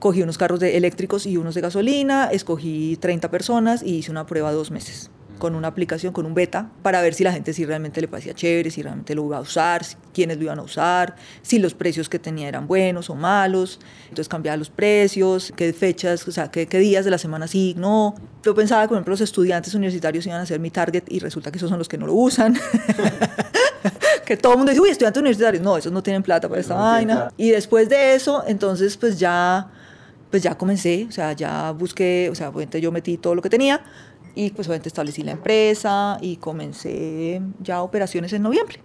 cogí 0.00 0.22
unos 0.22 0.38
carros 0.38 0.58
de 0.58 0.76
eléctricos 0.76 1.24
y 1.24 1.36
unos 1.36 1.54
de 1.54 1.60
gasolina, 1.60 2.30
escogí 2.32 2.96
30 2.96 3.30
personas 3.30 3.80
y 3.80 3.98
hice 3.98 4.10
una 4.10 4.26
prueba 4.26 4.50
dos 4.50 4.72
meses 4.72 5.08
con 5.40 5.56
una 5.56 5.66
aplicación, 5.66 6.12
con 6.12 6.24
un 6.26 6.34
beta, 6.34 6.70
para 6.82 7.02
ver 7.02 7.14
si 7.14 7.24
la 7.24 7.32
gente 7.32 7.52
sí 7.52 7.66
realmente 7.66 8.00
le 8.00 8.06
parecía 8.06 8.32
chévere, 8.32 8.70
si 8.70 8.80
realmente 8.82 9.16
lo 9.16 9.26
iba 9.26 9.38
a 9.38 9.40
usar, 9.40 9.82
si- 9.82 9.96
quiénes 10.14 10.36
lo 10.36 10.44
iban 10.44 10.60
a 10.60 10.62
usar, 10.62 11.16
si 11.42 11.58
los 11.58 11.74
precios 11.74 12.08
que 12.08 12.20
tenía 12.20 12.46
eran 12.46 12.68
buenos 12.68 13.10
o 13.10 13.16
malos. 13.16 13.80
Entonces 14.04 14.28
cambiaba 14.28 14.56
los 14.56 14.70
precios, 14.70 15.52
qué 15.56 15.72
fechas, 15.72 16.28
o 16.28 16.30
sea, 16.30 16.52
qué, 16.52 16.68
qué 16.68 16.78
días 16.78 17.04
de 17.04 17.10
la 17.10 17.18
semana 17.18 17.48
sí, 17.48 17.74
no. 17.76 18.14
Yo 18.44 18.54
pensaba 18.54 18.86
por 18.86 18.96
ejemplo, 18.96 19.10
los 19.10 19.20
estudiantes 19.20 19.74
universitarios 19.74 20.24
iban 20.26 20.40
a 20.40 20.46
ser 20.46 20.60
mi 20.60 20.70
target 20.70 21.02
y 21.08 21.18
resulta 21.18 21.50
que 21.50 21.58
esos 21.58 21.68
son 21.70 21.78
los 21.78 21.88
que 21.88 21.98
no 21.98 22.06
lo 22.06 22.14
usan. 22.14 22.56
que 24.26 24.36
todo 24.36 24.52
el 24.52 24.58
mundo 24.58 24.70
dice, 24.70 24.80
uy, 24.80 24.90
estudiantes 24.90 25.20
universitarios. 25.20 25.62
No, 25.62 25.76
esos 25.76 25.92
no 25.92 26.02
tienen 26.02 26.22
plata 26.22 26.48
para 26.48 26.60
esta 26.60 26.74
vaina. 26.74 27.32
Y 27.36 27.50
después 27.50 27.88
de 27.88 28.14
eso, 28.14 28.44
entonces, 28.46 28.96
pues 28.96 29.18
ya, 29.18 29.68
pues 30.30 30.42
ya 30.42 30.56
comencé, 30.56 31.06
o 31.08 31.12
sea, 31.12 31.32
ya 31.32 31.72
busqué, 31.72 32.28
o 32.30 32.34
sea, 32.34 32.52
yo 32.78 32.92
metí 32.92 33.16
todo 33.16 33.34
lo 33.34 33.42
que 33.42 33.50
tenía 33.50 33.80
y 34.34 34.50
pues 34.50 34.68
obviamente 34.68 34.88
establecí 34.88 35.22
la 35.22 35.32
empresa 35.32 36.18
y 36.20 36.36
comencé 36.36 37.40
ya 37.60 37.82
operaciones 37.82 38.32
en 38.32 38.42
noviembre. 38.42 38.80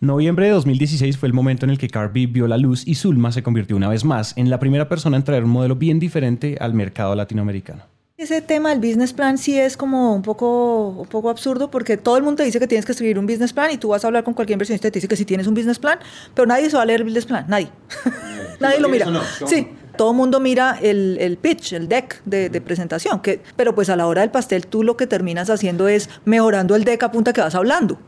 Noviembre 0.00 0.46
de 0.46 0.52
2016 0.52 1.16
fue 1.16 1.28
el 1.28 1.32
momento 1.32 1.64
en 1.64 1.70
el 1.70 1.78
que 1.78 1.88
Carby 1.88 2.26
vio 2.26 2.46
la 2.46 2.58
luz 2.58 2.86
y 2.86 2.94
Zulma 2.94 3.32
se 3.32 3.42
convirtió 3.42 3.76
una 3.76 3.88
vez 3.88 4.04
más 4.04 4.36
en 4.36 4.50
la 4.50 4.58
primera 4.58 4.88
persona 4.88 5.16
en 5.16 5.24
traer 5.24 5.44
un 5.44 5.50
modelo 5.50 5.76
bien 5.76 5.98
diferente 5.98 6.56
al 6.60 6.74
mercado 6.74 7.14
latinoamericano. 7.14 7.84
Ese 8.16 8.40
tema 8.40 8.70
del 8.70 8.78
business 8.78 9.12
plan 9.12 9.38
sí 9.38 9.58
es 9.58 9.76
como 9.76 10.14
un 10.14 10.22
poco, 10.22 10.88
un 10.88 11.08
poco 11.08 11.30
absurdo 11.30 11.70
porque 11.70 11.96
todo 11.96 12.16
el 12.16 12.22
mundo 12.22 12.38
te 12.38 12.44
dice 12.44 12.60
que 12.60 12.68
tienes 12.68 12.84
que 12.84 12.92
escribir 12.92 13.18
un 13.18 13.26
business 13.26 13.52
plan 13.52 13.72
y 13.72 13.76
tú 13.76 13.88
vas 13.88 14.04
a 14.04 14.06
hablar 14.06 14.22
con 14.22 14.34
cualquier 14.34 14.54
inversionista 14.54 14.86
y 14.86 14.90
te 14.92 14.98
dice 14.98 15.08
que 15.08 15.16
sí 15.16 15.24
tienes 15.24 15.46
un 15.46 15.54
business 15.54 15.78
plan, 15.78 15.98
pero 16.32 16.46
nadie 16.46 16.70
se 16.70 16.76
va 16.76 16.82
a 16.82 16.86
leer 16.86 17.00
el 17.00 17.04
business 17.04 17.26
plan, 17.26 17.44
nadie. 17.48 17.70
nadie 18.60 18.78
lo 18.78 18.88
mira. 18.88 19.06
Sí, 19.46 19.68
todo 19.96 20.10
el 20.10 20.16
mundo 20.16 20.40
mira 20.40 20.78
el, 20.80 21.16
el 21.20 21.36
pitch, 21.36 21.72
el 21.72 21.88
deck 21.88 22.22
de, 22.24 22.48
de 22.48 22.60
presentación, 22.60 23.20
que, 23.20 23.42
pero 23.56 23.74
pues 23.74 23.88
a 23.88 23.96
la 23.96 24.06
hora 24.06 24.22
del 24.22 24.30
pastel 24.30 24.66
tú 24.66 24.82
lo 24.82 24.96
que 24.96 25.06
terminas 25.06 25.50
haciendo 25.50 25.88
es 25.88 26.08
mejorando 26.24 26.74
el 26.74 26.84
deck 26.84 27.02
a 27.02 27.10
punta 27.10 27.32
que 27.32 27.40
vas 27.40 27.54
hablando. 27.54 27.98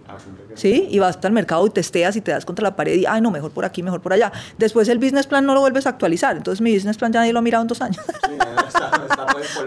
¿Sí? 0.55 0.89
Y 0.91 0.99
vas 1.01 1.19
al 1.23 1.33
mercado 1.33 1.67
y 1.67 1.71
testeas 1.71 2.17
y 2.17 2.23
te 2.23 2.31
das 2.31 2.47
contra 2.47 2.63
la 2.63 2.77
pared 2.77 2.95
y, 2.95 3.05
ay, 3.05 3.21
no, 3.21 3.31
mejor 3.31 3.51
por 3.51 3.67
aquí, 3.67 3.83
mejor 3.83 4.01
por 4.01 4.15
allá. 4.15 4.33
Después 4.57 4.89
el 4.89 4.99
business 4.99 5.27
plan 5.27 5.45
no 5.45 5.53
lo 5.53 5.61
vuelves 5.61 5.87
a 5.87 5.91
actualizar. 5.91 6.35
Entonces 6.35 6.63
mi 6.63 6.73
business 6.75 6.97
plan 6.97 7.13
ya 7.13 7.21
nadie 7.21 7.35
lo 7.35 7.41
ha 7.41 7.43
mirado 7.43 7.61
en 7.61 7.69
dos 7.69 7.83
años. 7.83 8.03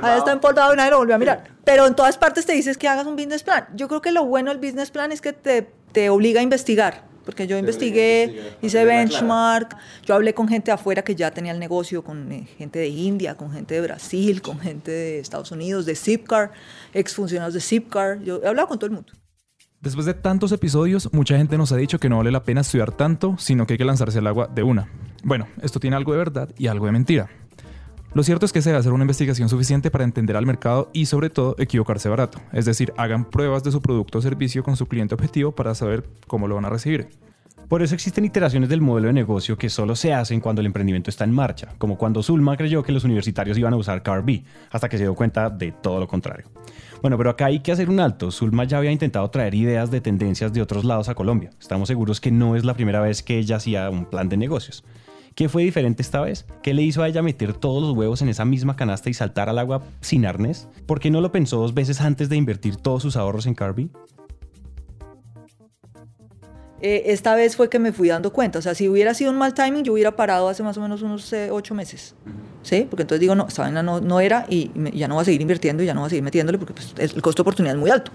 Ahí 0.01 0.17
está 0.17 0.31
empolvado 0.33 0.73
y 0.73 0.77
nadie 0.77 0.89
lo 0.89 0.97
volvió 0.97 1.13
a 1.13 1.19
mirar. 1.19 1.43
Pero 1.63 1.85
en 1.85 1.95
todas 1.95 2.17
partes 2.17 2.47
te 2.47 2.53
dices 2.53 2.75
que 2.79 2.87
hagas 2.87 3.05
un 3.05 3.15
business 3.15 3.43
plan. 3.43 3.67
Yo 3.75 3.87
creo 3.87 4.01
que 4.01 4.11
lo 4.11 4.25
bueno 4.25 4.49
del 4.49 4.57
business 4.57 4.89
plan 4.89 5.11
es 5.11 5.21
que 5.21 5.31
te, 5.31 5.71
te 5.91 6.09
obliga 6.09 6.39
a 6.39 6.43
investigar. 6.43 7.08
Porque 7.25 7.47
yo 7.47 7.57
investigué, 7.57 8.55
hice 8.61 8.85
benchmark, 8.85 9.75
yo 10.05 10.15
hablé 10.15 10.33
con 10.33 10.47
gente 10.47 10.71
afuera 10.71 11.01
que 11.03 11.15
ya 11.15 11.31
tenía 11.31 11.51
el 11.51 11.59
negocio, 11.59 12.03
con 12.03 12.31
eh, 12.31 12.47
gente 12.57 12.79
de 12.79 12.87
India, 12.87 13.35
con 13.35 13.51
gente 13.51 13.75
de 13.75 13.81
Brasil, 13.81 14.41
con 14.41 14.59
gente 14.59 14.91
de 14.91 15.19
Estados 15.19 15.51
Unidos, 15.51 15.85
de 15.85 15.95
Zipcar, 15.95 16.51
exfuncionarios 16.93 17.53
de 17.53 17.61
Zipcar. 17.61 18.19
Yo 18.21 18.41
he 18.43 18.47
hablado 18.47 18.67
con 18.67 18.79
todo 18.79 18.87
el 18.87 18.93
mundo. 18.93 19.13
Después 19.81 20.05
de 20.05 20.13
tantos 20.13 20.51
episodios, 20.51 21.09
mucha 21.13 21.37
gente 21.37 21.57
nos 21.57 21.71
ha 21.71 21.77
dicho 21.77 21.99
que 21.99 22.09
no 22.09 22.17
vale 22.17 22.31
la 22.31 22.43
pena 22.43 22.61
estudiar 22.61 22.91
tanto, 22.91 23.37
sino 23.37 23.65
que 23.65 23.73
hay 23.73 23.77
que 23.77 23.85
lanzarse 23.85 24.19
al 24.19 24.27
agua 24.27 24.47
de 24.47 24.61
una. 24.61 24.91
Bueno, 25.23 25.47
esto 25.61 25.79
tiene 25.79 25.95
algo 25.95 26.11
de 26.11 26.17
verdad 26.17 26.49
y 26.57 26.67
algo 26.67 26.85
de 26.85 26.91
mentira. 26.91 27.29
Lo 28.13 28.23
cierto 28.23 28.47
es 28.47 28.51
que 28.51 28.61
se 28.63 28.69
debe 28.69 28.79
hacer 28.79 28.91
una 28.91 29.03
investigación 29.03 29.49
suficiente 29.49 29.91
para 29.91 30.03
entender 30.03 30.35
al 30.35 30.45
mercado 30.47 30.89
y 30.93 31.05
sobre 31.05 31.29
todo 31.29 31.55
equivocarse 31.59 32.09
barato. 32.09 32.39
Es 32.51 32.65
decir, 32.65 32.91
hagan 32.97 33.29
pruebas 33.29 33.63
de 33.63 33.71
su 33.71 33.83
producto 33.83 34.17
o 34.17 34.21
servicio 34.21 34.63
con 34.63 34.75
su 34.75 34.87
cliente 34.87 35.13
objetivo 35.13 35.51
para 35.51 35.75
saber 35.75 36.03
cómo 36.25 36.47
lo 36.47 36.55
van 36.55 36.65
a 36.65 36.69
recibir. 36.69 37.09
Por 37.67 37.83
eso 37.83 37.93
existen 37.93 38.25
iteraciones 38.25 38.67
del 38.67 38.81
modelo 38.81 39.09
de 39.09 39.13
negocio 39.13 39.59
que 39.59 39.69
solo 39.69 39.95
se 39.95 40.11
hacen 40.11 40.41
cuando 40.41 40.59
el 40.59 40.65
emprendimiento 40.65 41.11
está 41.11 41.23
en 41.23 41.31
marcha, 41.31 41.67
como 41.77 41.99
cuando 41.99 42.23
Zulma 42.23 42.57
creyó 42.57 42.81
que 42.81 42.91
los 42.91 43.03
universitarios 43.03 43.59
iban 43.59 43.73
a 43.73 43.77
usar 43.77 44.01
Carby, 44.01 44.43
hasta 44.71 44.89
que 44.89 44.97
se 44.97 45.03
dio 45.03 45.13
cuenta 45.13 45.51
de 45.51 45.71
todo 45.71 45.99
lo 45.99 46.07
contrario. 46.07 46.47
Bueno, 47.03 47.15
pero 47.15 47.29
acá 47.29 47.45
hay 47.45 47.59
que 47.59 47.71
hacer 47.71 47.91
un 47.91 47.99
alto. 47.99 48.31
Zulma 48.31 48.63
ya 48.63 48.79
había 48.79 48.91
intentado 48.91 49.29
traer 49.29 49.53
ideas 49.53 49.91
de 49.91 50.01
tendencias 50.01 50.51
de 50.51 50.63
otros 50.63 50.83
lados 50.83 51.09
a 51.09 51.15
Colombia. 51.15 51.51
Estamos 51.59 51.87
seguros 51.87 52.19
que 52.19 52.31
no 52.31 52.55
es 52.55 52.65
la 52.65 52.73
primera 52.73 53.01
vez 53.01 53.21
que 53.21 53.37
ella 53.37 53.57
hacía 53.57 53.87
un 53.91 54.05
plan 54.05 54.29
de 54.29 54.37
negocios. 54.37 54.83
¿Qué 55.39 55.47
fue 55.47 55.63
diferente 55.63 56.01
esta 56.01 56.19
vez? 56.19 56.45
¿Qué 56.61 56.73
le 56.73 56.81
hizo 56.81 57.01
a 57.01 57.07
ella 57.07 57.21
meter 57.21 57.53
todos 57.53 57.81
los 57.81 57.95
huevos 57.95 58.21
en 58.21 58.27
esa 58.27 58.43
misma 58.43 58.75
canasta 58.75 59.09
y 59.09 59.13
saltar 59.13 59.47
al 59.47 59.57
agua 59.57 59.83
sin 60.01 60.25
arnés? 60.25 60.67
¿Por 60.85 60.99
qué 60.99 61.09
no 61.11 61.21
lo 61.21 61.31
pensó 61.31 61.55
dos 61.61 61.73
veces 61.73 62.01
antes 62.01 62.27
de 62.27 62.35
invertir 62.35 62.75
todos 62.75 63.03
sus 63.03 63.15
ahorros 63.15 63.45
en 63.45 63.55
Carby? 63.55 63.89
Eh, 66.81 67.03
esta 67.05 67.35
vez 67.35 67.55
fue 67.55 67.69
que 67.69 67.79
me 67.79 67.93
fui 67.93 68.09
dando 68.09 68.33
cuenta. 68.33 68.59
O 68.59 68.61
sea, 68.61 68.75
si 68.75 68.89
hubiera 68.89 69.13
sido 69.13 69.31
un 69.31 69.37
mal 69.37 69.53
timing, 69.53 69.85
yo 69.85 69.93
hubiera 69.93 70.13
parado 70.13 70.49
hace 70.49 70.61
más 70.61 70.77
o 70.77 70.81
menos 70.81 71.03
unos 71.03 71.31
eh, 71.31 71.51
ocho 71.51 71.73
meses. 71.73 72.15
¿Sí? 72.61 72.85
Porque 72.89 73.03
entonces 73.03 73.21
digo, 73.21 73.33
no, 73.33 73.47
esta 73.47 73.61
vaina 73.61 73.81
no, 73.81 74.01
no 74.01 74.19
era 74.19 74.45
y 74.49 74.71
me- 74.75 74.91
ya 74.91 75.07
no 75.07 75.15
voy 75.15 75.21
a 75.21 75.25
seguir 75.25 75.39
invirtiendo 75.39 75.81
y 75.81 75.85
ya 75.85 75.93
no 75.93 76.01
voy 76.01 76.07
a 76.07 76.09
seguir 76.09 76.23
metiéndole 76.23 76.57
porque 76.57 76.73
pues, 76.73 76.93
el, 76.97 77.21
costo 77.21 77.43
de 77.43 77.43
oportunidad 77.43 77.75
es 77.75 77.79
muy 77.79 77.91
alto. 77.91 78.11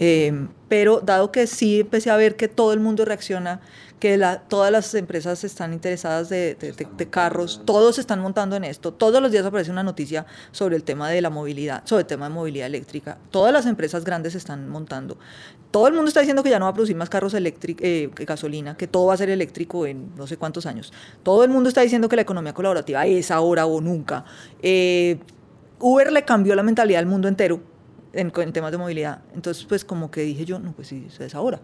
Eh, 0.00 0.48
pero 0.68 1.00
dado 1.00 1.32
que 1.32 1.46
sí 1.46 1.80
empecé 1.80 2.10
a 2.10 2.16
ver 2.16 2.36
que 2.36 2.48
todo 2.48 2.72
el 2.72 2.80
mundo 2.80 3.04
reacciona, 3.04 3.60
que 3.98 4.16
la, 4.16 4.40
todas 4.40 4.70
las 4.70 4.94
empresas 4.94 5.42
están 5.44 5.72
interesadas 5.72 6.28
de, 6.28 6.54
de, 6.54 6.72
de, 6.72 6.86
de, 6.96 7.10
carros, 7.10 7.62
todos 7.64 7.96
se 7.96 8.00
están 8.00 8.20
montando 8.20 8.54
en 8.54 8.64
esto, 8.64 8.92
todos 8.92 9.20
los 9.20 9.32
días 9.32 9.44
aparece 9.44 9.70
una 9.70 9.82
noticia 9.82 10.26
sobre 10.52 10.76
el 10.76 10.84
tema 10.84 11.10
de 11.10 11.20
la 11.20 11.30
movilidad, 11.30 11.82
sobre 11.84 12.02
el 12.02 12.06
tema 12.06 12.28
de 12.28 12.34
movilidad 12.34 12.66
eléctrica, 12.66 13.18
todas 13.30 13.52
las 13.52 13.66
empresas 13.66 14.04
grandes 14.04 14.32
se 14.32 14.38
están 14.38 14.68
montando, 14.68 15.18
todo 15.70 15.88
el 15.88 15.94
mundo 15.94 16.08
está 16.08 16.20
diciendo 16.20 16.42
que 16.42 16.50
ya 16.50 16.58
no 16.58 16.66
va 16.66 16.70
a 16.70 16.74
producir 16.74 16.96
más 16.96 17.10
carros 17.10 17.34
eléctricos, 17.34 17.84
eh, 17.84 18.10
gasolina, 18.14 18.76
que 18.76 18.86
todo 18.86 19.06
va 19.06 19.14
a 19.14 19.16
ser 19.16 19.30
eléctrico 19.30 19.86
en 19.86 20.14
no 20.16 20.26
sé 20.26 20.36
cuántos 20.36 20.66
años, 20.66 20.92
todo 21.22 21.42
el 21.42 21.50
mundo 21.50 21.68
está 21.68 21.80
diciendo 21.80 22.08
que 22.08 22.16
la 22.16 22.22
economía 22.22 22.54
colaborativa 22.54 23.04
es 23.06 23.30
ahora 23.30 23.66
o 23.66 23.80
nunca, 23.80 24.24
eh, 24.62 25.18
Uber 25.80 26.12
le 26.12 26.24
cambió 26.24 26.54
la 26.54 26.62
mentalidad 26.62 27.00
al 27.00 27.06
mundo 27.06 27.26
entero, 27.28 27.60
en, 28.12 28.32
en, 28.34 28.52
temas 28.52 28.72
de 28.72 28.78
movilidad. 28.78 29.20
Entonces, 29.34 29.64
pues 29.64 29.84
como 29.84 30.10
que 30.10 30.22
dije 30.22 30.44
yo, 30.44 30.58
no, 30.58 30.72
pues 30.72 30.88
sí, 30.88 31.06
es 31.18 31.34
ahora. 31.34 31.60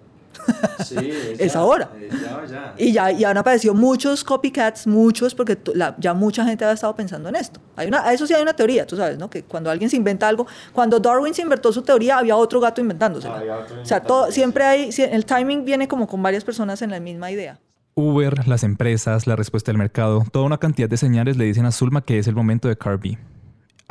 Sí, 0.84 0.96
es, 0.96 1.38
es 1.40 1.52
ya, 1.52 1.58
ahora. 1.58 1.90
es 2.00 2.20
ya, 2.20 2.44
ya. 2.46 2.74
Y 2.76 2.92
ya 2.92 3.12
y 3.12 3.24
han 3.24 3.36
aparecido 3.36 3.74
muchos 3.74 4.24
copycats, 4.24 4.86
muchos, 4.86 5.34
porque 5.34 5.58
la, 5.74 5.94
ya 5.98 6.14
mucha 6.14 6.44
gente 6.44 6.64
ha 6.64 6.72
estado 6.72 6.94
pensando 6.94 7.28
en 7.28 7.36
esto. 7.36 7.60
Hay 7.76 7.88
una, 7.88 8.12
eso 8.12 8.26
sí 8.26 8.34
hay 8.34 8.42
una 8.42 8.54
teoría, 8.54 8.86
tú 8.86 8.96
sabes, 8.96 9.18
¿no? 9.18 9.30
Que 9.30 9.44
cuando 9.44 9.70
alguien 9.70 9.90
se 9.90 9.96
inventa 9.96 10.28
algo, 10.28 10.46
cuando 10.72 10.98
Darwin 10.98 11.34
se 11.34 11.42
inventó 11.42 11.72
su 11.72 11.82
teoría, 11.82 12.18
había 12.18 12.36
otro 12.36 12.60
gato 12.60 12.80
inventándose. 12.80 13.28
Había 13.28 13.58
otro 13.58 13.80
o 13.80 13.84
sea, 13.84 14.00
todo, 14.00 14.30
siempre 14.30 14.64
hay, 14.64 14.90
el 14.98 15.24
timing 15.24 15.64
viene 15.64 15.88
como 15.88 16.06
con 16.06 16.22
varias 16.22 16.44
personas 16.44 16.82
en 16.82 16.90
la 16.90 17.00
misma 17.00 17.30
idea. 17.30 17.58
Uber, 17.96 18.48
las 18.48 18.64
empresas, 18.64 19.28
la 19.28 19.36
respuesta 19.36 19.70
del 19.70 19.78
mercado, 19.78 20.24
toda 20.32 20.44
una 20.44 20.58
cantidad 20.58 20.88
de 20.88 20.96
señales 20.96 21.36
le 21.36 21.44
dicen 21.44 21.64
a 21.64 21.70
Zulma 21.70 22.04
que 22.04 22.18
es 22.18 22.26
el 22.26 22.34
momento 22.34 22.66
de 22.66 22.76
Car 22.76 22.98
B. 22.98 23.16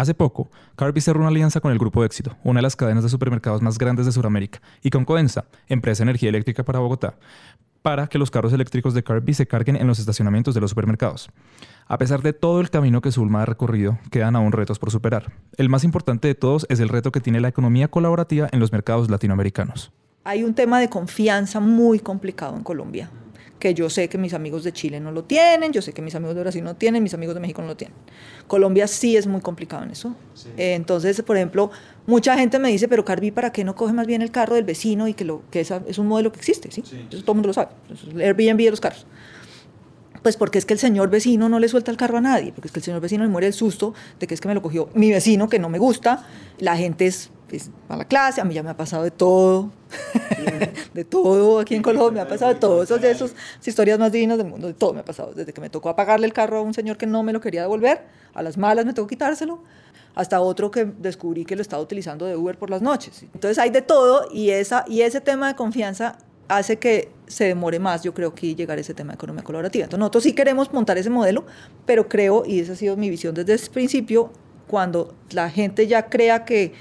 Hace 0.03 0.13
poco, 0.13 0.51
Carby 0.75 0.99
cerró 0.99 1.21
una 1.21 1.29
alianza 1.29 1.61
con 1.61 1.71
el 1.71 1.79
Grupo 1.79 2.03
Éxito, 2.03 2.35
una 2.43 2.57
de 2.57 2.63
las 2.63 2.75
cadenas 2.75 3.05
de 3.05 3.09
supermercados 3.09 3.61
más 3.61 3.77
grandes 3.77 4.05
de 4.05 4.11
Sudamérica, 4.11 4.61
y 4.81 4.89
con 4.89 5.05
Codensa, 5.05 5.45
empresa 5.69 6.03
de 6.03 6.09
energía 6.09 6.27
eléctrica 6.27 6.65
para 6.65 6.79
Bogotá, 6.79 7.15
para 7.81 8.07
que 8.07 8.17
los 8.17 8.29
carros 8.29 8.51
eléctricos 8.51 8.93
de 8.93 9.01
Carby 9.01 9.33
se 9.33 9.47
carguen 9.47 9.77
en 9.77 9.87
los 9.87 9.99
estacionamientos 9.99 10.55
de 10.55 10.59
los 10.59 10.71
supermercados. 10.71 11.29
A 11.87 11.97
pesar 11.97 12.21
de 12.21 12.33
todo 12.33 12.59
el 12.59 12.69
camino 12.69 12.99
que 12.99 13.13
Zulma 13.13 13.43
ha 13.43 13.45
recorrido, 13.45 13.97
quedan 14.11 14.35
aún 14.35 14.51
retos 14.51 14.77
por 14.77 14.91
superar. 14.91 15.31
El 15.55 15.69
más 15.69 15.85
importante 15.85 16.27
de 16.27 16.35
todos 16.35 16.65
es 16.67 16.81
el 16.81 16.89
reto 16.89 17.13
que 17.13 17.21
tiene 17.21 17.39
la 17.39 17.47
economía 17.47 17.87
colaborativa 17.87 18.49
en 18.51 18.59
los 18.59 18.73
mercados 18.73 19.09
latinoamericanos. 19.09 19.93
Hay 20.25 20.43
un 20.43 20.53
tema 20.53 20.81
de 20.81 20.89
confianza 20.89 21.61
muy 21.61 22.01
complicado 22.01 22.57
en 22.57 22.63
Colombia 22.63 23.09
que 23.63 23.73
yo 23.73 23.89
sé 23.89 24.09
que 24.09 24.17
mis 24.17 24.33
amigos 24.33 24.65
de 24.65 24.73
Chile 24.73 24.99
no 24.99 25.13
lo 25.13 25.23
tienen, 25.23 25.71
yo 25.71 25.81
sé 25.81 25.93
que 25.93 26.01
mis 26.01 26.13
amigos 26.15 26.35
de 26.35 26.41
Brasil 26.41 26.61
no 26.61 26.75
tienen, 26.75 27.01
mis 27.01 27.13
amigos 27.13 27.33
de 27.33 27.39
México 27.39 27.61
no 27.61 27.69
lo 27.69 27.77
tienen. 27.77 27.95
Colombia 28.45 28.87
sí 28.87 29.15
es 29.15 29.25
muy 29.25 29.39
complicado 29.39 29.83
en 29.83 29.91
eso. 29.91 30.17
Sí. 30.33 30.49
Eh, 30.57 30.73
entonces, 30.73 31.21
por 31.21 31.37
ejemplo, 31.37 31.71
mucha 32.05 32.37
gente 32.37 32.59
me 32.59 32.67
dice, 32.67 32.89
pero 32.89 33.05
Carby, 33.05 33.31
¿para 33.31 33.53
qué 33.53 33.63
no 33.63 33.73
coge 33.73 33.93
más 33.93 34.05
bien 34.05 34.21
el 34.21 34.31
carro 34.31 34.55
del 34.55 34.65
vecino 34.65 35.07
y 35.07 35.13
que, 35.13 35.23
lo, 35.23 35.43
que 35.49 35.61
esa, 35.61 35.81
es 35.87 35.97
un 35.97 36.07
modelo 36.07 36.33
que 36.33 36.39
existe? 36.39 36.71
¿sí? 36.71 36.83
sí. 36.85 37.07
Eso 37.09 37.21
todo 37.21 37.31
el 37.31 37.35
mundo 37.35 37.47
lo 37.47 37.53
sabe. 37.53 37.69
Airbnb 38.21 38.57
de 38.57 38.71
los 38.71 38.81
carros. 38.81 39.05
Pues 40.23 40.37
porque 40.37 40.57
es 40.57 40.65
que 40.65 40.73
el 40.73 40.79
señor 40.79 41.09
vecino 41.09 41.49
no 41.49 41.59
le 41.59 41.67
suelta 41.67 41.91
el 41.91 41.97
carro 41.97 42.17
a 42.17 42.21
nadie, 42.21 42.51
porque 42.53 42.67
es 42.69 42.71
que 42.71 42.79
el 42.79 42.83
señor 42.83 43.01
vecino 43.01 43.23
le 43.23 43.29
muere 43.29 43.47
el 43.47 43.53
susto 43.53 43.93
de 44.19 44.25
que 44.25 44.33
es 44.33 44.41
que 44.41 44.47
me 44.47 44.53
lo 44.53 44.61
cogió 44.61 44.89
mi 44.93 45.11
vecino 45.11 45.49
que 45.49 45.59
no 45.59 45.69
me 45.69 45.77
gusta, 45.77 46.25
la 46.59 46.77
gente 46.77 47.05
es, 47.05 47.29
es 47.51 47.69
a 47.89 47.97
la 47.97 48.05
clase, 48.05 48.39
a 48.39 48.45
mí 48.45 48.53
ya 48.53 48.63
me 48.63 48.69
ha 48.69 48.77
pasado 48.77 49.03
de 49.03 49.11
todo, 49.11 49.71
de 50.93 51.03
todo 51.03 51.59
aquí 51.59 51.75
en 51.75 51.81
Colombia, 51.81 52.23
me 52.23 52.27
ha 52.27 52.27
pasado 52.27 52.53
de 52.53 52.59
todo, 52.59 52.85
de 52.85 53.11
esas 53.11 53.35
historias 53.65 53.99
más 53.99 54.11
divinas 54.11 54.37
del 54.37 54.47
mundo, 54.47 54.67
de 54.67 54.73
todo 54.73 54.93
me 54.93 55.01
ha 55.01 55.05
pasado, 55.05 55.33
desde 55.33 55.51
que 55.51 55.59
me 55.59 55.69
tocó 55.69 55.89
apagarle 55.89 56.25
el 56.25 56.33
carro 56.33 56.59
a 56.59 56.61
un 56.61 56.73
señor 56.73 56.97
que 56.97 57.05
no 57.05 57.21
me 57.21 57.33
lo 57.33 57.41
quería 57.41 57.61
devolver, 57.61 58.05
a 58.33 58.41
las 58.41 58.57
malas 58.57 58.85
me 58.85 58.93
tocó 58.93 59.07
quitárselo, 59.07 59.59
hasta 60.15 60.39
otro 60.41 60.71
que 60.71 60.85
descubrí 60.85 61.43
que 61.43 61.55
lo 61.55 61.61
estaba 61.61 61.81
utilizando 61.81 62.25
de 62.25 62.35
Uber 62.35 62.57
por 62.57 62.69
las 62.69 62.81
noches. 62.81 63.23
Entonces 63.33 63.57
hay 63.57 63.71
de 63.71 63.81
todo 63.81 64.27
y, 64.31 64.51
esa, 64.51 64.85
y 64.87 65.01
ese 65.01 65.21
tema 65.21 65.47
de 65.47 65.55
confianza 65.55 66.17
hace 66.47 66.77
que 66.77 67.11
se 67.27 67.45
demore 67.45 67.79
más, 67.79 68.03
yo 68.03 68.13
creo, 68.13 68.33
que 68.33 68.55
llegar 68.55 68.77
a 68.77 68.81
ese 68.81 68.93
tema 68.93 69.11
de 69.11 69.15
economía 69.15 69.43
colaborativa. 69.43 69.85
Entonces 69.85 69.99
nosotros 69.99 70.23
sí 70.23 70.33
queremos 70.33 70.71
montar 70.73 70.97
ese 70.97 71.09
modelo, 71.09 71.45
pero 71.85 72.07
creo, 72.07 72.43
y 72.45 72.59
esa 72.59 72.73
ha 72.73 72.75
sido 72.75 72.97
mi 72.97 73.09
visión 73.09 73.33
desde 73.33 73.53
el 73.53 73.59
principio, 73.71 74.31
cuando 74.67 75.13
la 75.31 75.49
gente 75.49 75.87
ya 75.87 76.09
crea 76.09 76.45
que, 76.45 76.73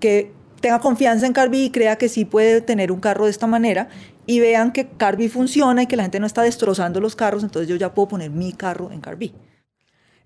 que 0.00 0.32
tenga 0.60 0.80
confianza 0.80 1.26
en 1.26 1.32
Carby 1.32 1.64
y 1.64 1.70
crea 1.70 1.96
que 1.96 2.08
sí 2.08 2.24
puede 2.24 2.60
tener 2.60 2.92
un 2.92 3.00
carro 3.00 3.24
de 3.24 3.30
esta 3.30 3.46
manera 3.46 3.88
y 4.26 4.40
vean 4.40 4.72
que 4.72 4.88
Carby 4.88 5.28
funciona 5.28 5.82
y 5.82 5.86
que 5.86 5.96
la 5.96 6.02
gente 6.02 6.20
no 6.20 6.26
está 6.26 6.42
destrozando 6.42 7.00
los 7.00 7.16
carros, 7.16 7.42
entonces 7.42 7.68
yo 7.68 7.76
ya 7.76 7.94
puedo 7.94 8.08
poner 8.08 8.30
mi 8.30 8.52
carro 8.52 8.90
en 8.92 9.00
Carby. 9.00 9.32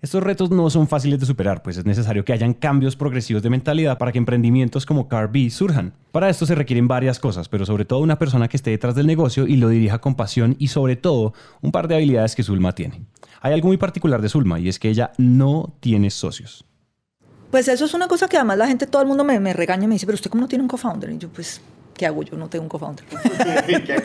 Estos 0.03 0.21
retos 0.21 0.51
no 0.51 0.69
son 0.69 0.89
fáciles 0.89 1.17
de 1.21 1.25
superar, 1.25 1.63
pues 1.63 1.77
es 1.77 1.85
necesario 1.85 2.25
que 2.25 2.33
hayan 2.33 2.53
cambios 2.53 2.97
progresivos 2.97 3.41
de 3.41 3.49
mentalidad 3.49 3.97
para 3.97 4.11
que 4.11 4.17
emprendimientos 4.17 4.85
como 4.85 5.07
Carby 5.07 5.49
surjan. 5.49 5.93
Para 6.11 6.29
esto 6.29 6.45
se 6.45 6.55
requieren 6.55 6.89
varias 6.89 7.19
cosas, 7.19 7.47
pero 7.47 7.65
sobre 7.65 7.85
todo 7.85 8.01
una 8.01 8.19
persona 8.19 8.49
que 8.49 8.57
esté 8.57 8.71
detrás 8.71 8.95
del 8.95 9.07
negocio 9.07 9.47
y 9.47 9.55
lo 9.55 9.69
dirija 9.69 9.99
con 9.99 10.15
pasión 10.15 10.57
y 10.59 10.67
sobre 10.67 10.97
todo 10.97 11.31
un 11.61 11.71
par 11.71 11.87
de 11.87 11.95
habilidades 11.95 12.35
que 12.35 12.43
Zulma 12.43 12.75
tiene. 12.75 13.05
Hay 13.39 13.53
algo 13.53 13.69
muy 13.69 13.77
particular 13.77 14.21
de 14.21 14.27
Zulma 14.27 14.59
y 14.59 14.67
es 14.67 14.77
que 14.77 14.89
ella 14.89 15.13
no 15.17 15.73
tiene 15.79 16.09
socios. 16.09 16.65
Pues 17.49 17.69
eso 17.69 17.85
es 17.85 17.93
una 17.93 18.09
cosa 18.09 18.27
que 18.27 18.35
además 18.35 18.57
la 18.57 18.67
gente, 18.67 18.87
todo 18.87 19.03
el 19.03 19.07
mundo 19.07 19.23
me, 19.23 19.39
me 19.39 19.53
regaña 19.53 19.85
y 19.85 19.87
me 19.87 19.95
dice, 19.95 20.05
pero 20.05 20.15
usted 20.15 20.29
cómo 20.29 20.41
no 20.41 20.47
tiene 20.49 20.63
un 20.63 20.67
co-founder? 20.67 21.11
Y 21.11 21.17
yo, 21.17 21.29
pues, 21.29 21.61
¿qué 21.95 22.05
hago 22.05 22.23
yo? 22.23 22.37
No 22.37 22.49
tengo 22.49 22.63
un 22.63 22.69
co-founder. 22.69 23.05
¿Qué, 23.05 23.83
¿Qué, 23.83 24.03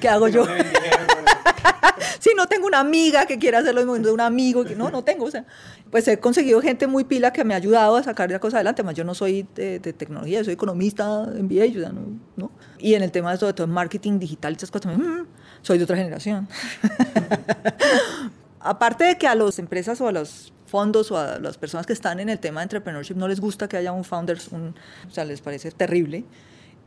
¿Qué, 0.00 0.08
hago 0.08 0.28
yo? 0.28 0.46
sí, 2.18 2.30
no 2.36 2.46
tengo 2.46 2.66
una 2.66 2.80
amiga 2.80 3.26
que 3.26 3.38
quiera 3.38 3.58
hacer 3.58 3.74
lo 3.74 3.80
mismo 3.80 3.98
de 3.98 4.12
un 4.12 4.20
amigo. 4.20 4.64
Que, 4.64 4.74
no, 4.74 4.90
no 4.90 5.04
tengo. 5.04 5.26
O 5.26 5.30
sea, 5.30 5.44
pues 5.90 6.06
he 6.08 6.18
conseguido 6.18 6.60
gente 6.60 6.86
muy 6.86 7.04
pila 7.04 7.32
que 7.32 7.44
me 7.44 7.54
ha 7.54 7.56
ayudado 7.56 7.96
a 7.96 8.02
sacar 8.02 8.30
la 8.30 8.38
cosa 8.38 8.58
adelante. 8.58 8.82
Además, 8.82 8.96
yo 8.96 9.04
no 9.04 9.14
soy 9.14 9.46
de, 9.54 9.78
de 9.78 9.92
tecnología, 9.92 10.44
soy 10.44 10.54
economista 10.54 11.22
MBA, 11.22 11.64
o 11.64 11.80
sea, 11.80 11.92
no, 11.92 12.18
no, 12.36 12.50
Y 12.78 12.94
en 12.94 13.02
el 13.02 13.12
tema 13.12 13.32
de 13.32 13.38
todo, 13.38 13.48
de 13.48 13.54
todo 13.54 13.66
marketing 13.66 14.18
digital 14.18 14.52
y 14.52 14.56
esas 14.56 14.70
cosas, 14.70 14.96
mmm, 14.96 15.26
soy 15.62 15.78
de 15.78 15.84
otra 15.84 15.96
generación. 15.96 16.48
Aparte 18.60 19.04
de 19.04 19.16
que 19.16 19.26
a 19.26 19.34
las 19.34 19.58
empresas 19.58 20.00
o 20.00 20.08
a 20.08 20.12
los 20.12 20.52
fondos 20.66 21.10
o 21.10 21.18
a 21.18 21.38
las 21.38 21.58
personas 21.58 21.86
que 21.86 21.92
están 21.92 22.20
en 22.20 22.28
el 22.28 22.38
tema 22.38 22.60
de 22.60 22.64
entrepreneurship 22.64 23.16
no 23.16 23.26
les 23.26 23.40
gusta 23.40 23.68
que 23.68 23.76
haya 23.76 23.92
un 23.92 24.04
founder, 24.04 24.38
un, 24.50 24.74
o 25.08 25.10
sea, 25.10 25.24
les 25.24 25.40
parece 25.40 25.70
terrible. 25.70 26.24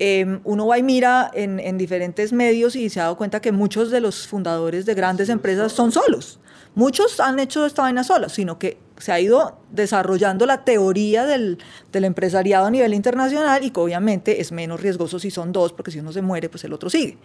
Eh, 0.04 0.40
uno 0.46 0.66
va 0.66 0.80
y 0.80 0.84
mira 0.84 1.30
en, 1.32 1.60
en, 1.60 1.78
diferentes 1.78 2.34
medios 2.34 2.76
y 2.76 2.90
se 2.90 3.00
ha 3.00 3.04
dado 3.04 3.18
cuenta 3.18 3.40
que 3.40 3.52
muchos 3.52 3.92
de 3.92 4.02
los 4.02 4.26
fundadores 4.26 4.88
de 4.88 4.96
grandes 4.96 5.30
empresas 5.30 5.74
son 5.74 5.92
solos. 5.92 6.40
Muchos 6.74 7.20
han 7.20 7.38
hecho 7.38 7.68
esta 7.68 7.84
vaina 7.84 8.04
solos, 8.04 8.34
sino 8.34 8.58
que 8.58 8.80
se 8.98 9.12
ha 9.12 9.20
ido 9.20 9.60
desarrollando 9.70 10.48
la 10.48 10.64
teoría 10.64 11.28
del, 11.28 11.60
del, 11.92 12.06
empresariado 12.06 12.66
a 12.66 12.72
nivel 12.72 12.96
internacional 12.96 13.64
y 13.64 13.70
que 13.70 13.80
obviamente 13.80 14.42
es 14.42 14.52
menos 14.52 14.82
riesgoso 14.82 15.20
si 15.20 15.30
son 15.30 15.52
dos, 15.52 15.72
porque 15.72 15.92
si 15.92 16.00
uno 16.00 16.12
se 16.12 16.24
muere, 16.24 16.50
pues 16.50 16.64
el 16.64 16.74
otro 16.74 16.90
sigue. 16.90 17.20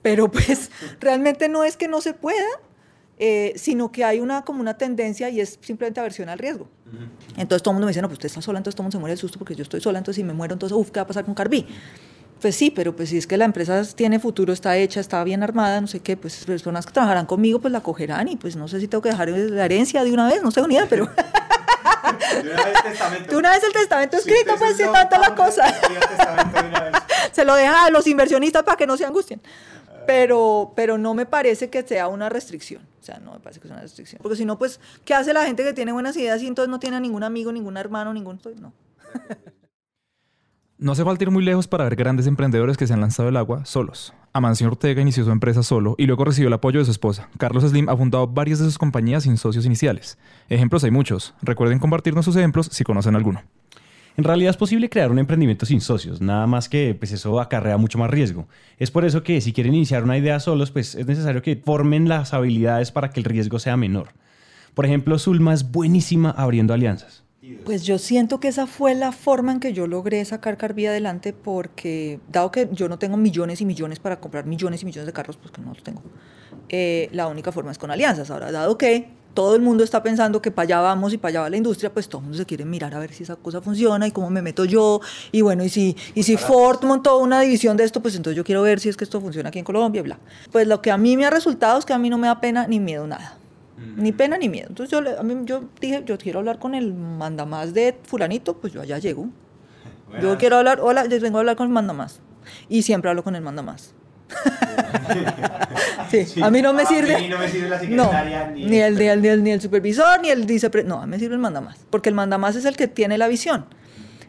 Pero 0.00 0.30
pues 0.30 0.70
realmente 1.00 1.48
no 1.48 1.64
es 1.64 1.76
que 1.76 1.88
no 1.88 2.00
se 2.00 2.14
pueda, 2.14 2.46
eh, 3.18 3.52
sino 3.56 3.90
que 3.90 4.04
hay 4.04 4.20
una, 4.20 4.42
como 4.42 4.60
una 4.60 4.78
tendencia 4.78 5.28
y 5.28 5.40
es 5.40 5.58
simplemente 5.60 5.98
aversión 5.98 6.28
al 6.28 6.38
riesgo. 6.38 6.68
Entonces 7.36 7.64
todo 7.64 7.72
el 7.72 7.74
mundo 7.74 7.86
me 7.86 7.90
dice, 7.90 8.02
no, 8.02 8.06
pues 8.06 8.18
usted 8.18 8.26
está 8.26 8.42
sola, 8.42 8.58
entonces 8.58 8.76
todo 8.76 8.82
el 8.82 8.84
mundo 8.84 8.96
se 8.96 9.00
muere 9.00 9.12
del 9.12 9.18
susto 9.18 9.40
porque 9.40 9.56
yo 9.56 9.62
estoy 9.64 9.80
sola, 9.80 9.98
entonces 9.98 10.20
si 10.20 10.24
me 10.24 10.34
muero, 10.34 10.52
entonces, 10.52 10.76
uff, 10.76 10.92
¿qué 10.92 11.00
va 11.00 11.04
a 11.04 11.06
pasar 11.06 11.24
con 11.24 11.34
Carby? 11.34 11.66
Pues 12.42 12.56
sí, 12.56 12.70
pero 12.70 12.94
pues 12.94 13.08
si 13.08 13.18
es 13.18 13.26
que 13.26 13.36
la 13.36 13.44
empresa 13.44 13.82
tiene 13.94 14.18
futuro, 14.18 14.52
está 14.52 14.76
hecha, 14.76 15.00
está 15.00 15.22
bien 15.24 15.42
armada, 15.42 15.80
no 15.80 15.86
sé 15.86 16.00
qué, 16.00 16.16
pues 16.16 16.44
personas 16.44 16.84
que 16.84 16.92
trabajarán 16.92 17.24
conmigo 17.24 17.60
pues 17.60 17.72
la 17.72 17.80
cogerán 17.80 18.28
y 18.28 18.36
pues 18.36 18.56
no 18.56 18.68
sé 18.68 18.80
si 18.80 18.88
tengo 18.88 19.00
que 19.00 19.10
dejar 19.10 19.28
la 19.28 19.64
herencia 19.64 20.02
de 20.02 20.12
una 20.12 20.28
vez, 20.28 20.42
no 20.42 20.50
sé 20.50 20.60
unida, 20.60 20.86
pero... 20.90 21.06
de 22.42 22.50
una 22.50 22.64
vez 22.64 22.82
testamento. 22.82 23.30
De 23.30 23.36
una 23.36 23.50
vez 23.50 23.62
el 23.62 23.72
testamento 23.72 24.16
escrito, 24.16 24.54
pues 24.58 24.76
si 24.76 24.82
tanta 24.82 25.18
la 25.18 25.34
cosa. 25.34 25.64
Se 27.32 27.44
lo 27.44 27.54
deja 27.54 27.86
a 27.86 27.90
los 27.90 28.06
inversionistas 28.06 28.62
para 28.64 28.76
que 28.76 28.86
no 28.86 28.96
se 28.96 29.06
angustien 29.06 29.40
pero, 30.06 30.72
pero 30.76 30.98
no 30.98 31.14
me 31.14 31.26
parece 31.26 31.70
que 31.70 31.82
sea 31.82 32.08
una 32.08 32.28
restricción. 32.28 32.82
O 33.00 33.04
sea, 33.04 33.18
no 33.18 33.32
me 33.32 33.40
parece 33.40 33.60
que 33.60 33.68
sea 33.68 33.74
una 33.74 33.82
restricción. 33.82 34.20
Porque 34.22 34.36
si 34.36 34.44
no, 34.44 34.58
pues, 34.58 34.80
¿qué 35.04 35.14
hace 35.14 35.32
la 35.32 35.44
gente 35.44 35.64
que 35.64 35.72
tiene 35.72 35.92
buenas 35.92 36.16
ideas 36.16 36.40
y 36.42 36.46
entonces 36.46 36.70
no 36.70 36.78
tiene 36.78 36.96
a 36.96 37.00
ningún 37.00 37.24
amigo, 37.24 37.52
ningún 37.52 37.76
hermano, 37.76 38.12
ningún... 38.12 38.40
No. 38.60 38.72
No 40.82 40.90
hace 40.90 41.04
falta 41.04 41.22
ir 41.22 41.30
muy 41.30 41.44
lejos 41.44 41.68
para 41.68 41.84
ver 41.84 41.94
grandes 41.94 42.26
emprendedores 42.26 42.76
que 42.76 42.88
se 42.88 42.92
han 42.92 43.00
lanzado 43.00 43.28
el 43.28 43.36
agua 43.36 43.64
solos. 43.64 44.14
Amancio 44.32 44.66
Ortega 44.66 45.00
inició 45.00 45.24
su 45.24 45.30
empresa 45.30 45.62
solo 45.62 45.94
y 45.96 46.06
luego 46.06 46.24
recibió 46.24 46.48
el 46.48 46.54
apoyo 46.54 46.80
de 46.80 46.84
su 46.84 46.90
esposa. 46.90 47.28
Carlos 47.38 47.62
Slim 47.62 47.88
ha 47.88 47.96
fundado 47.96 48.26
varias 48.26 48.58
de 48.58 48.64
sus 48.64 48.78
compañías 48.78 49.22
sin 49.22 49.36
socios 49.36 49.64
iniciales. 49.64 50.18
Ejemplos 50.48 50.82
hay 50.82 50.90
muchos. 50.90 51.34
Recuerden 51.40 51.78
compartirnos 51.78 52.24
sus 52.24 52.34
ejemplos 52.34 52.66
si 52.72 52.82
conocen 52.82 53.14
alguno. 53.14 53.44
En 54.16 54.24
realidad 54.24 54.50
es 54.50 54.56
posible 54.56 54.90
crear 54.90 55.12
un 55.12 55.20
emprendimiento 55.20 55.66
sin 55.66 55.80
socios, 55.80 56.20
nada 56.20 56.48
más 56.48 56.68
que 56.68 56.96
pues 56.98 57.12
eso 57.12 57.40
acarrea 57.40 57.76
mucho 57.76 57.98
más 57.98 58.10
riesgo. 58.10 58.48
Es 58.76 58.90
por 58.90 59.04
eso 59.04 59.22
que 59.22 59.40
si 59.40 59.52
quieren 59.52 59.74
iniciar 59.74 60.02
una 60.02 60.18
idea 60.18 60.40
solos, 60.40 60.72
pues 60.72 60.96
es 60.96 61.06
necesario 61.06 61.42
que 61.42 61.54
formen 61.54 62.08
las 62.08 62.34
habilidades 62.34 62.90
para 62.90 63.10
que 63.10 63.20
el 63.20 63.24
riesgo 63.24 63.60
sea 63.60 63.76
menor. 63.76 64.08
Por 64.74 64.84
ejemplo, 64.84 65.16
Zulma 65.20 65.54
es 65.54 65.70
buenísima 65.70 66.30
abriendo 66.30 66.74
alianzas. 66.74 67.21
Pues 67.64 67.82
yo 67.82 67.98
siento 67.98 68.38
que 68.38 68.46
esa 68.46 68.68
fue 68.68 68.94
la 68.94 69.10
forma 69.10 69.50
en 69.50 69.58
que 69.58 69.72
yo 69.72 69.88
logré 69.88 70.24
sacar 70.24 70.56
Carby 70.56 70.86
adelante 70.86 71.32
porque, 71.32 72.20
dado 72.30 72.52
que 72.52 72.68
yo 72.70 72.88
no 72.88 73.00
tengo 73.00 73.16
millones 73.16 73.60
y 73.60 73.64
millones 73.64 73.98
para 73.98 74.20
comprar 74.20 74.46
millones 74.46 74.82
y 74.82 74.86
millones 74.86 75.06
de 75.06 75.12
carros, 75.12 75.36
pues 75.38 75.50
que 75.50 75.60
no 75.60 75.70
los 75.70 75.82
tengo, 75.82 76.02
eh, 76.68 77.08
la 77.12 77.26
única 77.26 77.50
forma 77.50 77.72
es 77.72 77.78
con 77.78 77.90
alianzas. 77.90 78.30
Ahora, 78.30 78.52
dado 78.52 78.78
que 78.78 79.08
todo 79.34 79.56
el 79.56 79.62
mundo 79.62 79.82
está 79.82 80.04
pensando 80.04 80.40
que 80.40 80.52
para 80.52 80.64
allá 80.64 80.80
vamos 80.82 81.12
y 81.14 81.18
para 81.18 81.30
allá 81.30 81.40
va 81.40 81.50
la 81.50 81.56
industria, 81.56 81.92
pues 81.92 82.08
todo 82.08 82.20
el 82.20 82.26
mundo 82.26 82.38
se 82.38 82.46
quiere 82.46 82.64
mirar 82.64 82.94
a 82.94 83.00
ver 83.00 83.12
si 83.12 83.24
esa 83.24 83.34
cosa 83.34 83.60
funciona 83.60 84.06
y 84.06 84.12
cómo 84.12 84.30
me 84.30 84.40
meto 84.40 84.64
yo. 84.64 85.00
Y 85.32 85.40
bueno, 85.40 85.64
y 85.64 85.68
si, 85.68 85.96
y 86.14 86.22
si 86.22 86.36
Ford 86.36 86.84
montó 86.84 87.18
una 87.18 87.40
división 87.40 87.76
de 87.76 87.82
esto, 87.82 88.00
pues 88.00 88.14
entonces 88.14 88.36
yo 88.36 88.44
quiero 88.44 88.62
ver 88.62 88.78
si 88.78 88.88
es 88.88 88.96
que 88.96 89.02
esto 89.02 89.20
funciona 89.20 89.48
aquí 89.48 89.58
en 89.58 89.64
Colombia, 89.64 90.02
bla. 90.02 90.20
Pues 90.52 90.68
lo 90.68 90.80
que 90.80 90.92
a 90.92 90.96
mí 90.96 91.16
me 91.16 91.24
ha 91.24 91.30
resultado 91.30 91.76
es 91.80 91.84
que 91.84 91.92
a 91.92 91.98
mí 91.98 92.08
no 92.08 92.18
me 92.18 92.28
da 92.28 92.40
pena 92.40 92.68
ni 92.68 92.78
miedo 92.78 93.04
nada. 93.08 93.41
Ni 93.96 94.12
pena 94.12 94.38
ni 94.38 94.48
miedo. 94.48 94.66
Entonces 94.68 94.90
yo, 94.90 95.00
le- 95.00 95.16
a 95.18 95.22
mí, 95.22 95.36
yo 95.44 95.64
dije, 95.80 96.02
yo 96.06 96.16
quiero 96.18 96.38
hablar 96.40 96.58
con 96.58 96.74
el 96.74 96.94
mandamás 96.94 97.74
de 97.74 97.96
fulanito, 98.04 98.56
pues 98.58 98.72
yo 98.72 98.80
allá 98.82 98.98
llego. 98.98 99.28
Yo 100.20 100.36
quiero 100.38 100.56
hablar, 100.58 100.80
hola, 100.80 101.06
yo 101.06 101.18
vengo 101.20 101.38
a 101.38 101.40
hablar 101.40 101.56
con 101.56 101.66
el 101.66 101.72
mandamás. 101.72 102.20
Y 102.68 102.82
siempre 102.82 103.08
hablo 103.10 103.22
con 103.24 103.34
el 103.36 103.42
mandamás. 103.42 103.94
sí, 106.10 106.42
a 106.42 106.50
mí 106.50 106.62
no 106.62 106.72
me 106.72 106.82
A 106.82 106.86
sirve. 106.86 107.18
mí 107.20 107.28
no 107.28 107.38
me 107.38 107.48
sirve 107.48 107.68
la 107.68 107.76
No, 107.82 108.04
secretaria, 108.04 108.50
ni, 108.50 108.64
ni 108.66 108.78
el, 108.78 108.92
el- 108.94 108.98
ni, 108.98 109.06
el, 109.08 109.22
ni, 109.22 109.28
el, 109.28 109.44
ni 109.44 109.50
el 109.52 109.60
supervisor, 109.60 110.20
ni 110.20 110.28
el 110.30 110.44
vicepre... 110.46 110.84
No, 110.84 111.00
a 111.00 111.06
mí 111.06 111.10
me 111.12 111.18
sirve 111.18 111.34
el 111.34 111.40
mandamás. 111.40 111.78
Porque 111.90 112.08
el 112.08 112.14
mandamás 112.14 112.56
es 112.56 112.64
el 112.64 112.76
que 112.76 112.88
tiene 112.88 113.18
la 113.18 113.28
visión. 113.28 113.66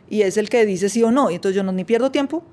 Y 0.10 0.22
es 0.22 0.38
el 0.38 0.50
que 0.50 0.66
dice 0.66 0.90
sí 0.90 1.04
o 1.04 1.12
no. 1.12 1.32
Y 1.32 1.36
entonces 1.36 1.56
yo 1.56 1.64
no 1.64 1.72
ni 1.72 1.84
pierdo 1.84 2.12
tiempo 2.12 2.44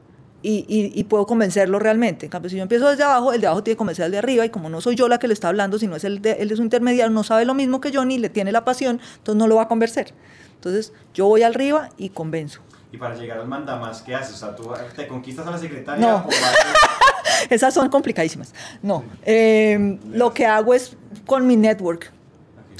y, 0.42 0.64
y, 0.68 0.92
y 0.98 1.04
puedo 1.04 1.26
convencerlo 1.26 1.78
realmente. 1.78 2.26
En 2.26 2.30
cambio, 2.30 2.48
si 2.50 2.56
yo 2.56 2.62
empiezo 2.62 2.88
desde 2.88 3.02
abajo, 3.04 3.32
el 3.32 3.40
de 3.40 3.46
abajo 3.46 3.62
tiene 3.62 3.74
que 3.74 3.78
convencer 3.78 4.04
al 4.06 4.10
de 4.10 4.18
arriba. 4.18 4.44
Y 4.44 4.50
como 4.50 4.68
no 4.70 4.80
soy 4.80 4.94
yo 4.96 5.08
la 5.08 5.18
que 5.18 5.28
le 5.28 5.34
está 5.34 5.48
hablando, 5.48 5.78
sino 5.78 5.96
es 5.96 6.04
el 6.04 6.22
de, 6.22 6.32
el 6.32 6.48
de 6.48 6.56
su 6.56 6.62
intermediario, 6.62 7.10
no 7.12 7.24
sabe 7.24 7.44
lo 7.44 7.54
mismo 7.54 7.80
que 7.80 7.90
yo, 7.90 8.04
ni 8.04 8.18
le 8.18 8.28
tiene 8.30 8.52
la 8.52 8.64
pasión, 8.64 9.00
entonces 9.18 9.38
no 9.38 9.46
lo 9.46 9.56
va 9.56 9.62
a 9.62 9.68
convencer. 9.68 10.14
Entonces 10.54 10.92
yo 11.14 11.26
voy 11.26 11.42
al 11.42 11.52
arriba 11.54 11.88
y 11.96 12.10
convenzo. 12.10 12.60
Y 12.92 12.96
para 12.96 13.14
llegar 13.14 13.38
al 13.38 13.46
mandamás, 13.46 14.02
¿qué 14.02 14.14
haces? 14.14 14.34
O 14.34 14.38
sea, 14.38 14.56
tú 14.56 14.70
te 14.96 15.06
conquistas 15.06 15.46
a 15.46 15.50
la 15.52 15.58
secretaria 15.58 16.06
No. 16.06 16.16
o 16.26 16.28
Esas 17.50 17.72
son 17.72 17.88
complicadísimas. 17.88 18.52
No, 18.82 19.04
eh, 19.24 19.98
lo 20.12 20.34
que 20.34 20.44
hago 20.46 20.74
es 20.74 20.96
con 21.26 21.46
mi 21.46 21.56
network. 21.56 22.12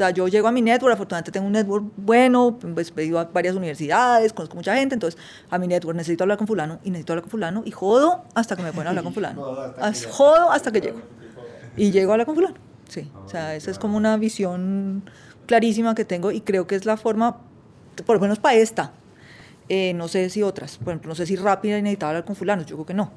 O 0.01 0.03
sea, 0.03 0.13
yo 0.13 0.29
llego 0.29 0.49
a 0.49 0.51
mi 0.51 0.63
network, 0.63 0.95
afortunadamente 0.95 1.31
tengo 1.31 1.47
un 1.47 1.53
network 1.53 1.85
bueno, 1.95 2.59
pues 2.59 2.91
he 2.97 3.05
ido 3.05 3.19
a 3.19 3.25
varias 3.25 3.55
universidades, 3.55 4.33
conozco 4.33 4.57
mucha 4.57 4.75
gente, 4.75 4.95
entonces 4.95 5.21
a 5.51 5.59
mi 5.59 5.67
network 5.67 5.95
necesito 5.95 6.25
hablar 6.25 6.39
con 6.39 6.47
fulano 6.47 6.79
y 6.83 6.89
necesito 6.89 7.13
hablar 7.13 7.25
con 7.25 7.31
fulano 7.31 7.63
y 7.67 7.71
jodo 7.71 8.25
hasta 8.35 8.57
que 8.57 8.63
me 8.63 8.73
pueden 8.73 8.89
hablar 8.89 9.05
con 9.05 9.13
fulano. 9.15 9.43
Jodo 9.43 9.61
hasta 9.61 9.93
que 9.93 10.01
llego. 10.01 10.17
Jodo 10.17 10.53
hasta 10.53 10.73
que 10.73 10.81
llego. 10.81 11.01
Y 11.77 11.91
llego 11.91 12.13
a 12.13 12.15
hablar 12.15 12.25
con 12.25 12.35
fulano. 12.35 12.55
Sí, 12.89 13.13
o 13.27 13.29
sea, 13.29 13.55
esa 13.55 13.71
es 13.71 13.79
como 13.79 13.99
una 13.99 14.17
visión 14.17 15.03
clarísima 15.45 15.95
que 15.95 16.07
tengo 16.07 16.31
y 16.31 16.41
creo 16.41 16.67
que 16.67 16.77
es 16.77 16.87
la 16.87 16.97
forma, 16.97 17.37
por 18.07 18.17
lo 18.17 18.23
menos 18.23 18.39
para 18.39 18.55
esta. 18.55 18.95
Eh, 19.69 19.93
no 19.93 20.09
sé 20.09 20.31
si 20.31 20.43
otras, 20.43 20.79
por 20.79 20.95
ejemplo, 20.95 21.11
no 21.11 21.15
sé 21.15 21.27
si 21.27 21.37
rápida 21.37 21.77
y 21.77 21.83
necesitaba 21.83 22.13
hablar 22.13 22.25
con 22.25 22.37
fulano, 22.37 22.63
yo 22.63 22.77
creo 22.77 22.87
que 22.87 22.95
no. 22.95 23.13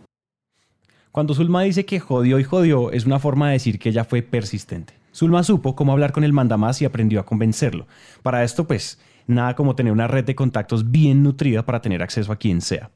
Cuando 1.13 1.33
Zulma 1.33 1.61
dice 1.61 1.85
que 1.85 2.01
jodió 2.01 2.39
y 2.39 2.43
jodió, 2.43 2.91
es 2.91 3.05
una 3.05 3.19
forma 3.19 3.47
de 3.47 3.53
decir 3.53 3.79
que 3.79 3.87
ella 3.87 4.03
fue 4.03 4.21
persistente. 4.21 5.01
Zulma 5.13 5.43
supo 5.43 5.75
cómo 5.75 5.91
hablar 5.91 6.11
con 6.11 6.23
el 6.23 6.33
mandamás 6.33 6.81
y 6.81 6.85
aprendió 6.85 7.19
a 7.19 7.25
convencerlo. 7.25 7.87
Para 8.23 8.43
esto, 8.43 8.65
pues, 8.65 8.99
nada 9.27 9.55
como 9.55 9.75
tener 9.75 9.93
una 9.93 10.07
red 10.07 10.25
de 10.25 10.35
contactos 10.35 10.91
bien 10.91 11.23
nutrida 11.23 11.65
para 11.65 11.81
tener 11.81 12.01
acceso 12.01 12.31
a 12.31 12.37
quien 12.37 12.61
sea. 12.61 12.89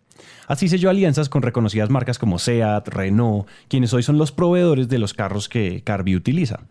Así 0.48 0.68
selló 0.68 0.90
alianzas 0.90 1.30
con 1.30 1.44
reconocidas 1.44 1.90
marcas 1.90 2.18
como 2.18 2.40
Seat, 2.40 2.88
Renault, 2.88 3.48
quienes 3.68 3.94
hoy 3.94 4.02
son 4.02 4.18
los 4.18 4.32
proveedores 4.32 4.90
de 4.90 4.98
los 4.98 5.14
carros 5.14 5.48
que 5.48 5.84
Carby 5.84 6.16
utiliza. 6.16 6.62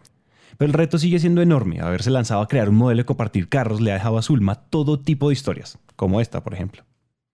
Pero 0.58 0.68
el 0.68 0.72
reto 0.72 0.98
sigue 0.98 1.18
siendo 1.18 1.42
enorme. 1.42 1.80
Haberse 1.80 2.10
lanzado 2.10 2.40
a 2.40 2.48
crear 2.48 2.68
un 2.68 2.76
modelo 2.76 3.02
de 3.02 3.06
compartir 3.06 3.48
carros 3.48 3.80
le 3.80 3.92
ha 3.92 3.94
dejado 3.94 4.18
a 4.18 4.22
Zulma 4.22 4.54
todo 4.54 4.98
tipo 4.98 5.28
de 5.28 5.34
historias, 5.34 5.78
como 5.94 6.20
esta, 6.20 6.42
por 6.42 6.54
ejemplo. 6.54 6.82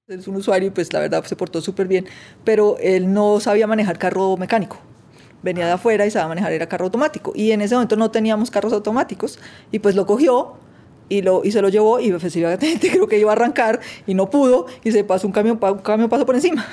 es 0.08 0.28
un 0.28 0.36
usuario 0.36 0.68
y 0.68 0.70
pues 0.72 0.92
la 0.92 1.00
verdad 1.00 1.24
se 1.24 1.36
portó 1.36 1.60
súper 1.60 1.86
bien, 1.86 2.06
pero 2.44 2.76
él 2.78 3.12
no 3.12 3.40
sabía 3.40 3.66
manejar 3.66 3.98
carro 3.98 4.36
mecánico. 4.36 4.78
Venía 5.42 5.66
de 5.66 5.72
afuera 5.72 6.06
y 6.06 6.10
sabía 6.10 6.28
manejar 6.28 6.52
era 6.52 6.66
carro 6.68 6.84
automático. 6.86 7.32
Y 7.34 7.50
en 7.52 7.60
ese 7.62 7.74
momento 7.74 7.96
no 7.96 8.10
teníamos 8.10 8.50
carros 8.50 8.72
automáticos 8.72 9.38
y 9.70 9.78
pues 9.80 9.94
lo 9.96 10.06
cogió 10.06 10.54
y, 11.08 11.20
lo, 11.22 11.44
y 11.44 11.50
se 11.52 11.60
lo 11.60 11.68
llevó 11.68 11.98
y 12.00 12.10
efectivamente 12.10 12.78
creo 12.92 13.06
que 13.08 13.18
iba 13.18 13.30
a 13.30 13.34
arrancar 13.34 13.80
y 14.06 14.14
no 14.14 14.30
pudo 14.30 14.66
y 14.84 14.92
se 14.92 15.02
pasó 15.04 15.26
un 15.26 15.32
camión, 15.32 15.58
un 15.60 15.78
camión 15.78 16.08
pasó 16.08 16.24
por 16.24 16.34
encima. 16.36 16.64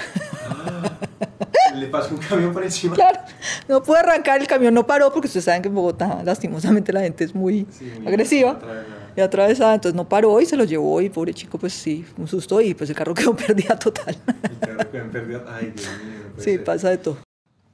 Le 1.75 1.87
pasó 1.87 2.13
un 2.15 2.19
camión 2.21 2.51
por 2.53 2.63
encima. 2.63 2.95
claro, 2.95 3.19
no 3.67 3.81
pudo 3.83 3.97
arrancar, 3.97 4.39
el 4.41 4.47
camión 4.47 4.73
no 4.73 4.85
paró 4.85 5.11
porque 5.11 5.27
ustedes 5.27 5.45
saben 5.45 5.61
que 5.61 5.67
en 5.69 5.75
Bogotá 5.75 6.21
lastimosamente 6.23 6.91
la 6.93 7.01
gente 7.01 7.23
es 7.23 7.33
muy, 7.35 7.65
Sí, 7.71 7.91
muy 7.99 8.07
agresiva 8.07 8.51
atravesada. 8.51 8.85
y 9.15 9.21
atravesada, 9.21 9.73
entonces 9.75 9.95
no 9.95 10.07
paró 10.07 10.39
y 10.41 10.45
se 10.45 10.55
lo 10.57 10.63
llevó 10.63 10.99
y 11.01 11.09
pobre 11.09 11.33
chico 11.33 11.57
pues 11.57 11.73
sí, 11.73 12.05
un 12.17 12.27
susto 12.27 12.59
y 12.61 12.73
pues 12.73 12.89
el 12.89 12.95
carro 12.95 13.13
quedó 13.15 13.35
pérdida 13.35 13.77
total. 13.77 14.17
El 14.43 14.59
carro 14.59 14.91
quedó 14.91 15.03
en 15.03 15.09
pérdida. 15.11 15.43
Ay, 15.47 15.73
Dios 15.75 15.89
mío. 16.03 16.19
no 16.35 16.43
sí, 16.43 16.51
ser. 16.51 16.63
pasa 16.63 16.89
de 16.89 16.97
todo. 16.97 17.17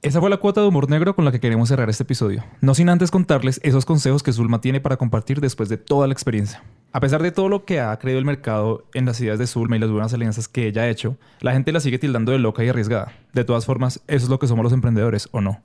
Esa 0.05 0.19
fue 0.19 0.29
la 0.29 0.37
cuota 0.37 0.61
de 0.61 0.67
humor 0.67 0.87
negro 0.87 1.15
con 1.15 1.25
la 1.25 1.31
que 1.31 1.39
queremos 1.39 1.67
cerrar 1.67 1.89
este 1.89 2.03
episodio. 2.03 2.43
No 2.61 2.75
sin 2.75 2.89
antes 2.89 3.09
contarles 3.09 3.59
esos 3.63 3.87
consejos 3.87 4.21
que 4.21 4.31
Zulma 4.31 4.61
tiene 4.61 4.79
para 4.79 4.97
compartir 4.97 5.41
después 5.41 5.67
de 5.67 5.77
toda 5.77 6.05
la 6.05 6.13
experiencia. 6.13 6.61
A 6.91 6.99
pesar 6.99 7.23
de 7.23 7.31
todo 7.31 7.49
lo 7.49 7.65
que 7.65 7.79
ha 7.79 7.97
creído 7.97 8.19
el 8.19 8.25
mercado 8.25 8.83
en 8.93 9.07
las 9.07 9.19
ideas 9.19 9.39
de 9.39 9.47
Zulma 9.47 9.77
y 9.77 9.79
las 9.79 9.89
buenas 9.89 10.13
alianzas 10.13 10.47
que 10.47 10.67
ella 10.67 10.83
ha 10.83 10.89
hecho, 10.89 11.17
la 11.41 11.53
gente 11.53 11.71
la 11.71 11.79
sigue 11.79 11.97
tildando 11.97 12.31
de 12.31 12.37
loca 12.37 12.63
y 12.63 12.69
arriesgada. 12.69 13.13
De 13.33 13.45
todas 13.45 13.65
formas, 13.65 13.99
eso 14.05 14.25
es 14.25 14.29
lo 14.29 14.37
que 14.37 14.45
somos 14.45 14.61
los 14.61 14.73
emprendedores, 14.73 15.27
¿o 15.31 15.41
no? 15.41 15.63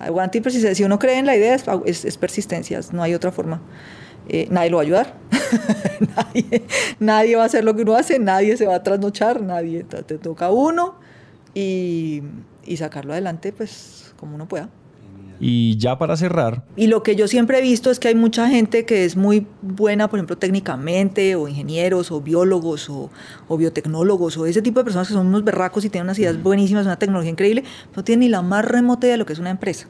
Aguante 0.00 0.38
y 0.38 0.40
persistencia. 0.40 0.74
Si 0.74 0.82
uno 0.82 0.98
cree 0.98 1.20
en 1.20 1.26
la 1.26 1.36
idea, 1.36 1.54
es, 1.54 2.04
es, 2.04 2.16
persistencia, 2.16 2.80
no 2.90 3.04
hay 3.04 3.14
otra 3.14 3.30
forma. 3.30 3.62
Eh, 4.28 4.48
nadie 4.50 4.70
lo 4.70 4.78
va 4.78 4.82
a 4.82 4.86
ayudar. 4.86 5.16
nadie, 6.16 6.64
nadie 6.98 7.36
va 7.36 7.44
a 7.44 7.46
hacer 7.46 7.62
lo 7.62 7.76
que 7.76 7.82
uno 7.82 7.94
hace, 7.94 8.18
nadie 8.18 8.56
se 8.56 8.66
va 8.66 8.74
a 8.74 8.82
trasnochar, 8.82 9.40
nadie. 9.40 9.84
Te, 9.84 10.18
toca 10.18 10.50
uno 10.50 10.98
y, 11.54 12.22
y 12.64 12.76
sacarlo 12.76 13.12
adelante, 13.12 13.52
pues 13.52 14.14
como 14.18 14.34
uno 14.34 14.46
pueda. 14.46 14.68
Y 15.42 15.78
ya 15.78 15.96
para 15.96 16.18
cerrar, 16.18 16.64
Y 16.76 16.88
lo 16.88 17.02
que 17.02 17.16
yo 17.16 17.26
siempre 17.26 17.58
he 17.58 17.62
visto 17.62 17.90
es 17.90 17.98
que 17.98 18.08
hay 18.08 18.14
mucha 18.14 18.46
gente 18.50 18.84
que 18.84 19.06
es 19.06 19.16
muy 19.16 19.46
buena, 19.62 20.06
por 20.08 20.18
ejemplo, 20.18 20.36
técnicamente, 20.36 21.34
o 21.34 21.48
ingenieros, 21.48 22.10
o 22.12 22.20
biólogos, 22.20 22.90
o, 22.90 23.10
o 23.48 23.56
biotecnólogos, 23.56 24.36
o 24.36 24.44
ese 24.44 24.60
tipo 24.60 24.80
de 24.80 24.84
personas 24.84 25.08
que 25.08 25.14
son 25.14 25.28
unos 25.28 25.42
berracos 25.42 25.82
y 25.86 25.88
tienen 25.88 26.08
unas 26.08 26.18
ideas 26.18 26.42
buenísimas, 26.42 26.84
una 26.84 26.98
tecnología 26.98 27.30
increíble, 27.30 27.64
no 27.96 28.04
tienen 28.04 28.20
ni 28.20 28.28
la 28.28 28.42
más 28.42 28.66
remota 28.66 29.06
idea 29.06 29.14
de 29.14 29.18
lo 29.18 29.24
que 29.24 29.32
es 29.32 29.38
una 29.38 29.48
empresa, 29.48 29.86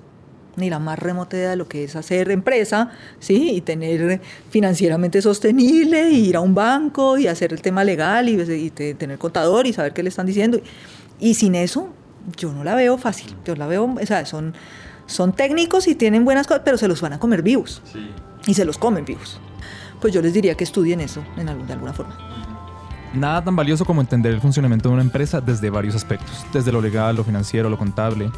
ni 0.57 0.71
la 0.71 0.79
más 0.79 1.01
remota 1.01 1.37
idea 1.37 1.51
de 1.51 1.57
lo 1.57 1.67
que 1.67 1.83
es 1.83 1.97
hacer 1.97 2.31
empresa, 2.31 2.91
¿sí? 3.19 3.51
Y 3.51 3.61
tener 3.61 4.21
financieramente 4.51 5.21
sostenible, 5.21 6.11
y 6.11 6.29
ir 6.29 6.37
a 6.37 6.41
un 6.41 6.55
banco, 6.55 7.19
y 7.19 7.27
hacer 7.27 7.53
el 7.53 7.61
tema 7.61 7.83
legal, 7.83 8.29
y, 8.29 8.41
y 8.41 8.71
te- 8.71 8.95
tener 8.95 9.19
contador, 9.19 9.67
y 9.67 9.73
saber 9.73 9.93
qué 9.95 10.05
le 10.05 10.11
están 10.11 10.27
diciendo. 10.27 10.61
Y 11.21 11.35
sin 11.35 11.55
eso, 11.55 11.89
yo 12.37 12.53
no 12.53 12.65
la 12.65 12.75
veo 12.75 12.99
fácil. 12.99 13.35
Yo 13.45 13.55
la 13.55 13.67
veo, 13.67 13.85
o 14.01 14.07
sea, 14.07 14.25
son, 14.27 14.55
son 15.07 15.33
técnicos 15.33 15.87
y 15.87 15.95
tienen 15.95 16.25
buenas 16.25 16.47
cosas, 16.47 16.63
pero 16.65 16.79
se 16.79 16.89
los 16.89 17.01
van 17.01 17.13
a 17.13 17.19
comer 17.21 17.43
vivos. 17.43 17.83
Sí. 17.93 18.11
Y 18.47 18.55
se 18.55 18.65
los 18.65 18.79
comen 18.79 19.05
vivos. 19.05 19.39
Pues 20.01 20.15
yo 20.15 20.23
les 20.23 20.33
diría 20.33 20.55
que 20.57 20.65
estudien 20.65 21.01
eso 21.01 21.23
en 21.37 21.49
algún- 21.49 21.67
de 21.67 21.75
alguna 21.75 21.93
forma. 21.93 22.17
Nada 23.13 23.43
tan 23.45 23.57
valioso 23.57 23.85
como 23.85 24.01
entender 24.01 24.33
el 24.33 24.41
funcionamiento 24.41 24.89
de 24.89 24.95
una 24.95 25.03
empresa 25.03 25.41
desde 25.41 25.69
varios 25.69 25.95
aspectos, 25.97 26.45
desde 26.53 26.71
lo 26.73 26.81
legal, 26.81 27.17
lo 27.17 27.25
financiero, 27.25 27.69
lo 27.69 27.77
contable. 27.77 28.31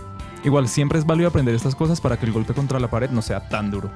Igual 0.44 0.66
siempre 0.66 0.98
es 0.98 1.04
válido 1.06 1.28
aprender 1.28 1.54
estas 1.54 1.74
cosas 1.76 2.00
para 2.00 2.18
que 2.18 2.26
el 2.26 2.32
golpe 2.32 2.54
contra 2.54 2.80
la 2.80 2.88
pared 2.90 3.10
no 3.10 3.22
sea 3.22 3.48
tan 3.48 3.70
duro. 3.70 3.90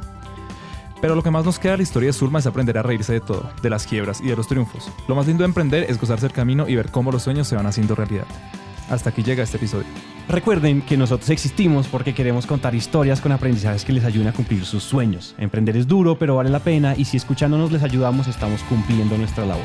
Pero 1.00 1.14
lo 1.14 1.22
que 1.22 1.30
más 1.30 1.44
nos 1.44 1.58
queda 1.58 1.72
de 1.72 1.78
la 1.78 1.82
historia 1.82 2.08
de 2.08 2.12
Zulma 2.12 2.38
es 2.38 2.46
aprender 2.46 2.78
a 2.78 2.82
reírse 2.82 3.12
de 3.14 3.20
todo, 3.20 3.50
de 3.62 3.70
las 3.70 3.86
quiebras 3.86 4.20
y 4.20 4.28
de 4.28 4.36
los 4.36 4.46
triunfos. 4.48 4.88
Lo 5.08 5.14
más 5.16 5.26
lindo 5.26 5.42
de 5.42 5.48
emprender 5.48 5.86
es 5.90 5.98
gozarse 6.00 6.26
el 6.26 6.32
camino 6.32 6.68
y 6.68 6.76
ver 6.76 6.90
cómo 6.90 7.10
los 7.10 7.22
sueños 7.22 7.48
se 7.48 7.56
van 7.56 7.66
haciendo 7.66 7.94
realidad. 7.94 8.24
Hasta 8.88 9.10
aquí 9.10 9.22
llega 9.22 9.42
este 9.42 9.56
episodio. 9.56 9.86
recuerden 10.28 10.82
que 10.82 10.96
nosotros 10.96 11.30
existimos 11.30 11.86
porque 11.88 12.14
queremos 12.14 12.46
contar 12.46 12.74
historias 12.74 13.20
con 13.20 13.32
aprendizajes 13.32 13.84
que 13.84 13.92
les 13.92 14.04
ayuden 14.04 14.28
a 14.28 14.32
cumplir 14.32 14.64
sus 14.64 14.82
sueños. 14.82 15.34
Emprender 15.38 15.76
es 15.76 15.86
duro, 15.86 16.18
pero 16.18 16.36
vale 16.36 16.50
la 16.50 16.60
pena 16.60 16.94
y 16.96 17.04
si 17.04 17.16
escuchándonos 17.16 17.72
les 17.72 17.82
ayudamos, 17.82 18.26
estamos 18.26 18.62
cumpliendo 18.64 19.16
nuestra 19.18 19.44
labor. 19.46 19.64